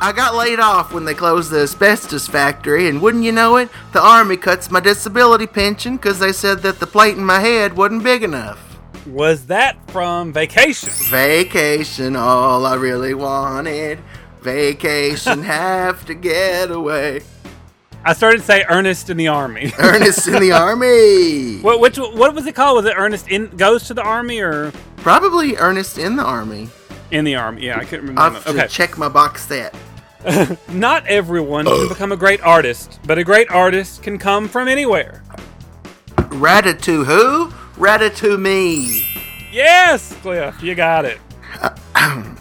[0.00, 3.68] I got laid off when they closed the asbestos factory, and wouldn't you know it,
[3.92, 7.76] the army cuts my disability pension because they said that the plate in my head
[7.76, 8.69] wasn't big enough.
[9.10, 10.90] Was that from Vacation?
[10.90, 13.98] Vacation, all I really wanted.
[14.40, 17.22] Vacation, have to get away.
[18.04, 19.72] I started to say Ernest in the Army.
[19.78, 21.60] Ernest in the army.
[21.60, 22.76] what which what was it called?
[22.76, 26.68] Was it Ernest in goes to the army or Probably Ernest in the army.
[27.10, 27.66] in the army?
[27.66, 28.20] Yeah, I couldn't remember.
[28.22, 28.68] I'll have to okay.
[28.68, 29.74] check my box set.
[30.68, 35.22] Not everyone can become a great artist, but a great artist can come from anywhere.
[36.16, 37.52] Ratatouille who?
[37.80, 39.08] Ratatouille me.
[39.50, 41.18] Yes, Cliff, you got it.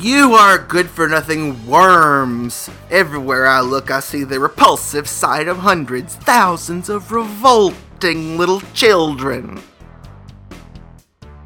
[0.00, 2.70] You are good for nothing worms.
[2.88, 9.60] Everywhere I look, I see the repulsive sight of hundreds, thousands of revolting little children.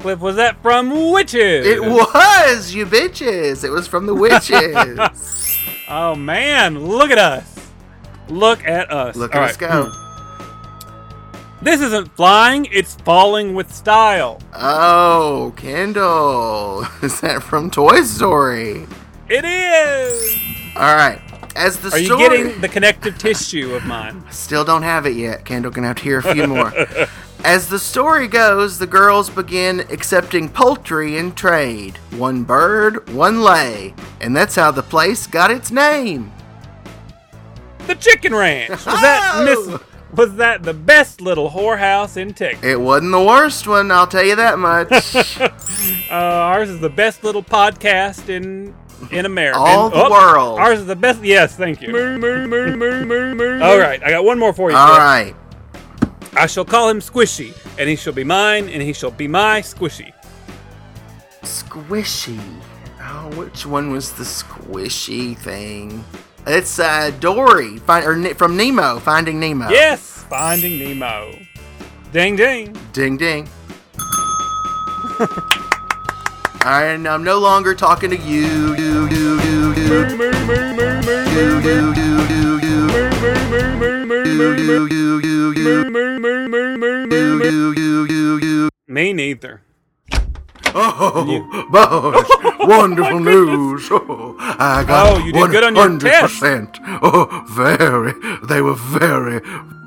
[0.01, 1.65] Cliff, was that from Witches?
[1.65, 3.63] It was, you bitches.
[3.63, 4.99] It was from the witches.
[5.89, 7.71] Oh man, look at us.
[8.29, 9.15] Look at us.
[9.15, 9.69] Look All at us right.
[9.71, 9.91] go.
[11.63, 14.41] This isn't flying, it's falling with style.
[14.53, 16.85] Oh, Kendall.
[17.01, 18.85] Is that from Toy Story?
[19.29, 20.35] It is.
[20.75, 21.21] All right.
[21.55, 22.19] As the Are you story...
[22.43, 24.25] getting the connective tissue of mine?
[24.31, 25.45] Still don't have it yet.
[25.45, 26.73] Kendall gonna have to hear a few more.
[27.45, 31.95] As the story goes, the girls begin accepting poultry in trade.
[32.17, 33.93] One bird, one lay.
[34.19, 36.31] And that's how the place got its name.
[37.87, 38.69] The Chicken Ranch.
[38.71, 39.65] Was that Oh!
[39.69, 39.79] Miss?
[40.15, 42.63] Was that the best little whorehouse in Texas?
[42.63, 45.15] It wasn't the worst one, I'll tell you that much.
[46.09, 48.73] Uh, ours is the best little podcast in
[49.11, 49.59] in America.
[49.59, 50.57] All And- the world.
[50.59, 51.21] Ours is the best.
[51.23, 51.89] Yes, thank you.
[51.89, 54.77] All right, I got one more for you.
[54.77, 54.99] All Cliff.
[54.99, 55.35] right.
[56.37, 59.59] I shall call him Squishy, and he shall be mine, and he shall be my
[59.61, 60.13] Squishy.
[61.41, 62.39] Squishy.
[63.01, 66.03] Oh, which one was the squishy thing?
[66.45, 69.69] It's uh, Dory find, or, from Nemo, Finding Nemo.
[69.69, 71.39] Yes, Finding Nemo.
[72.11, 72.77] Ding ding.
[72.91, 73.47] Ding ding.
[76.65, 78.73] and I'm no longer talking to you.
[88.87, 89.61] Me neither.
[90.75, 93.87] Oh, boss, oh wonderful news.
[93.91, 96.79] Oh, I got Oh, you did good on your 100%.
[97.01, 98.13] Oh, very.
[98.47, 99.41] They were very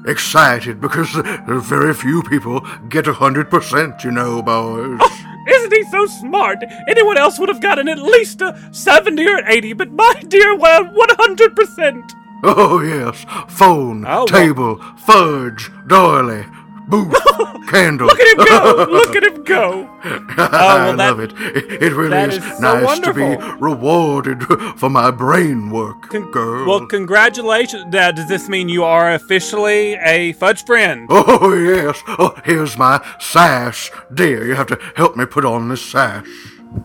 [0.06, 5.00] excited because very few people get a 100%, you know, boys.
[5.48, 6.58] Isn't he so smart?
[6.88, 10.84] Anyone else would have gotten at least a 70 or 80, but my dear, well,
[10.84, 12.12] 100%.
[12.42, 13.24] Oh, yes.
[13.48, 16.44] Phone, Oh, well- table, fudge, doily,
[16.88, 17.14] booth,
[17.68, 18.06] candle.
[18.08, 18.86] Look at him go!
[18.90, 19.90] Look at him go!
[20.38, 21.32] Oh, I well, that- love it.
[21.56, 24.42] It, it really that is, is so nice to be rewarded
[24.78, 26.66] for my brain work, Con- girl.
[26.68, 27.86] Well, congratulations.
[27.92, 31.08] Now, does this mean you are officially a fudge friend?
[31.10, 32.00] Oh, yes.
[32.06, 33.90] Oh, here's my sash.
[34.12, 36.26] Dear, you have to help me put on this sash.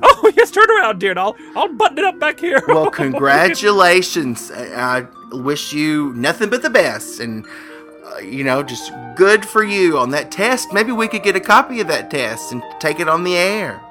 [0.01, 2.61] Oh, yes, turn around, dear, and I'll, I'll button it up back here.
[2.67, 4.49] Well, congratulations.
[4.51, 7.19] I I wish you nothing but the best.
[7.19, 7.45] And,
[8.13, 10.73] uh, you know, just good for you on that test.
[10.73, 13.81] Maybe we could get a copy of that test and take it on the air.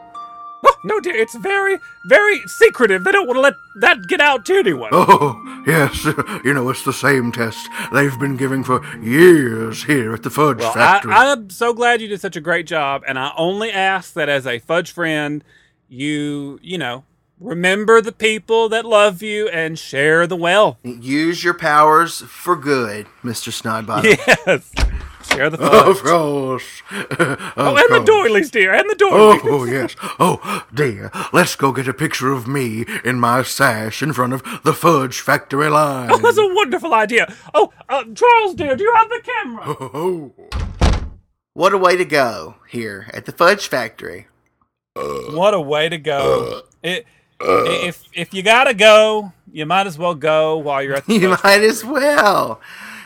[0.63, 3.05] Oh, no, dear, it's very, very secretive.
[3.05, 4.91] They don't want to let that get out to anyone.
[4.93, 6.05] Oh, yes.
[6.45, 10.59] You know, it's the same test they've been giving for years here at the Fudge
[10.59, 14.13] Well, I, I'm so glad you did such a great job, and I only ask
[14.15, 15.43] that as a fudge friend,
[15.89, 17.05] you, you know,
[17.41, 20.77] remember the people that love you and share the wealth.
[20.85, 23.51] Use your powers for good, Mr.
[23.53, 24.17] Snodbottom.
[24.47, 25.87] Yes, share the fudge.
[25.87, 26.83] of course.
[26.91, 29.41] oh, and the doilies, dear, and the doilies.
[29.45, 29.95] Oh, yes.
[30.19, 31.11] Oh, dear.
[31.33, 35.21] Let's go get a picture of me in my sash in front of the Fudge
[35.21, 36.11] Factory line.
[36.13, 37.33] Oh, that's a wonderful idea.
[37.55, 39.77] Oh, uh, Charles, dear, do you have the camera?
[39.81, 40.33] Oh.
[41.55, 44.27] What a way to go here at the Fudge Factory.
[44.97, 46.63] What a way to go!
[46.83, 47.07] It,
[47.41, 47.65] Uh.
[47.67, 51.15] if if you gotta go, you might as well go while you're at the.
[51.19, 52.61] You might as well.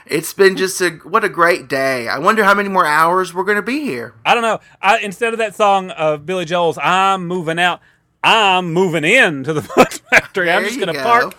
[0.07, 2.09] It's been just a what a great day.
[2.09, 4.12] I wonder how many more hours we're going to be here.
[4.26, 4.61] I don't know.
[4.82, 7.80] I, instead of that song of Billy Joel's "I'm moving out,"
[8.22, 10.51] I'm moving in to the fudge factory.
[10.51, 11.03] I'm just going to go.
[11.03, 11.37] park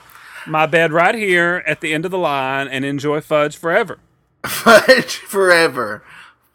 [0.47, 3.99] my bed right here at the end of the line and enjoy fudge forever.
[4.45, 6.03] Fudge forever.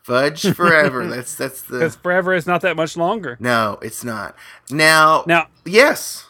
[0.02, 1.06] Fudge forever.
[1.08, 3.36] that's that's the Because forever is not that much longer.
[3.40, 4.36] No, it's not.
[4.70, 6.26] Now Now, Yes.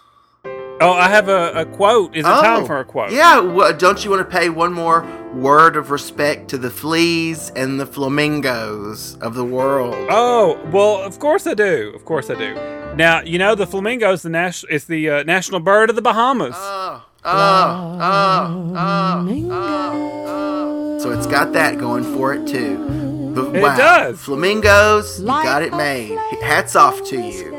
[0.80, 2.16] Oh, I have a, a quote.
[2.16, 3.12] Is it Oh, time for a quote?
[3.12, 5.04] Yeah, wha- don't you want to pay one more
[5.34, 9.94] word of respect to the fleas and the flamingos of the world?
[10.10, 11.92] Oh well, of course I do.
[11.94, 12.54] Of course I do.
[12.96, 16.02] Now you know the flamingo is the nas- is the uh, national bird of the
[16.02, 16.54] Bahamas.
[16.56, 20.98] Oh, oh, oh, oh, oh.
[20.98, 23.32] So it's got that going for it too.
[23.34, 23.76] The- It wow.
[23.76, 24.20] does.
[24.20, 26.18] Flamingos, you got it made.
[26.42, 27.56] Hats off to you.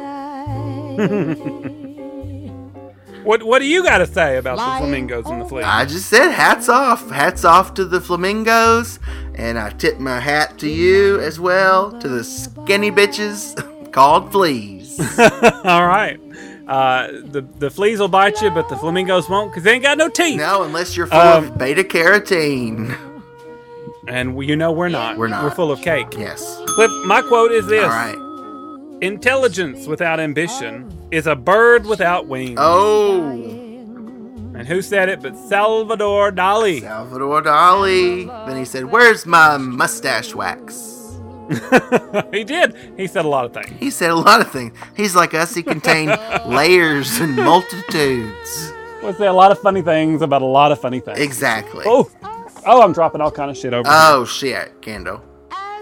[3.23, 5.65] What What do you got to say about the flamingos and the fleas?
[5.65, 7.09] I just said hats off.
[7.09, 8.99] Hats off to the flamingos.
[9.35, 14.99] And I tip my hat to you as well, to the skinny bitches called fleas.
[15.63, 16.19] All right.
[16.67, 19.97] Uh, the the fleas will bite you, but the flamingos won't because they ain't got
[19.97, 20.37] no teeth.
[20.37, 22.95] no, unless you're full Um, of beta carotene.
[24.07, 25.17] And we, you know we're not.
[25.17, 25.43] We're not.
[25.43, 26.07] We're full of cake.
[26.17, 26.59] Yes.
[26.75, 28.15] Cliff, my quote is this: All right.
[29.01, 32.59] Intelligence without ambition is a bird without wings.
[32.61, 36.81] Oh, And who said it but Salvador Dali?
[36.81, 38.27] Salvador Dali.
[38.47, 41.17] Then he said, Where's my mustache wax?
[42.31, 42.75] he did.
[42.95, 43.71] He said a lot of things.
[43.79, 44.77] He said a lot of things.
[44.95, 45.55] He's like us.
[45.55, 48.71] He contained layers and multitudes.
[49.01, 51.19] We'll say a lot of funny things about a lot of funny things.
[51.19, 51.85] Exactly.
[51.87, 52.09] Oh,
[52.67, 53.89] oh, I'm dropping all kind of shit over.
[53.91, 54.21] Oh, here.
[54.21, 55.23] Oh, shit, Kendall.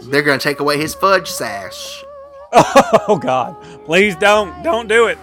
[0.03, 2.03] They're going to take away his fudge sash.
[3.07, 3.55] Oh God!
[3.85, 5.17] Please don't, don't do it.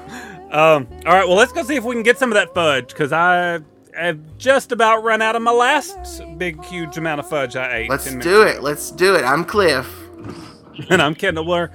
[0.51, 2.89] Um, all right, well, let's go see if we can get some of that fudge
[2.89, 3.61] because I
[3.95, 7.91] have just about run out of my last big, huge amount of fudge I ate.
[7.91, 8.63] Let's 10 do it.
[8.63, 9.25] Let's do it.
[9.25, 9.93] I'm Cliff.
[10.91, 11.71] And I'm Kendall Blair.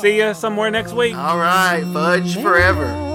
[0.00, 1.14] See you somewhere next week.
[1.14, 3.10] All right, fudge forever.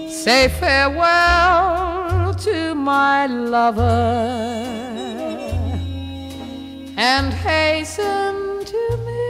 [0.09, 2.00] Say farewell
[2.41, 3.81] to my lover
[6.97, 9.21] and hasten to me.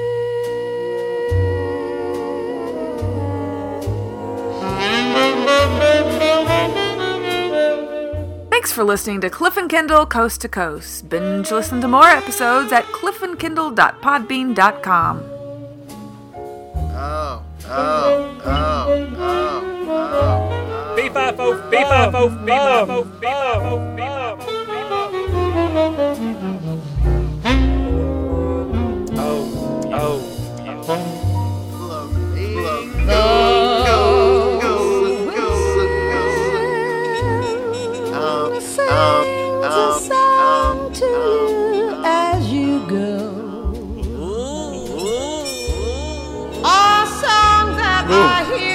[8.50, 11.10] Thanks for listening to Cliff and Kendall Coast to Coast.
[11.10, 15.24] Binge listen to more episodes at cliffandkendall.podbean.com.
[16.94, 20.96] Oh, oh, oh, oh, oh.
[20.96, 24.42] Beep off, oaf, beep off, oaf, beep off, oaf, beep off, oaf, beep off,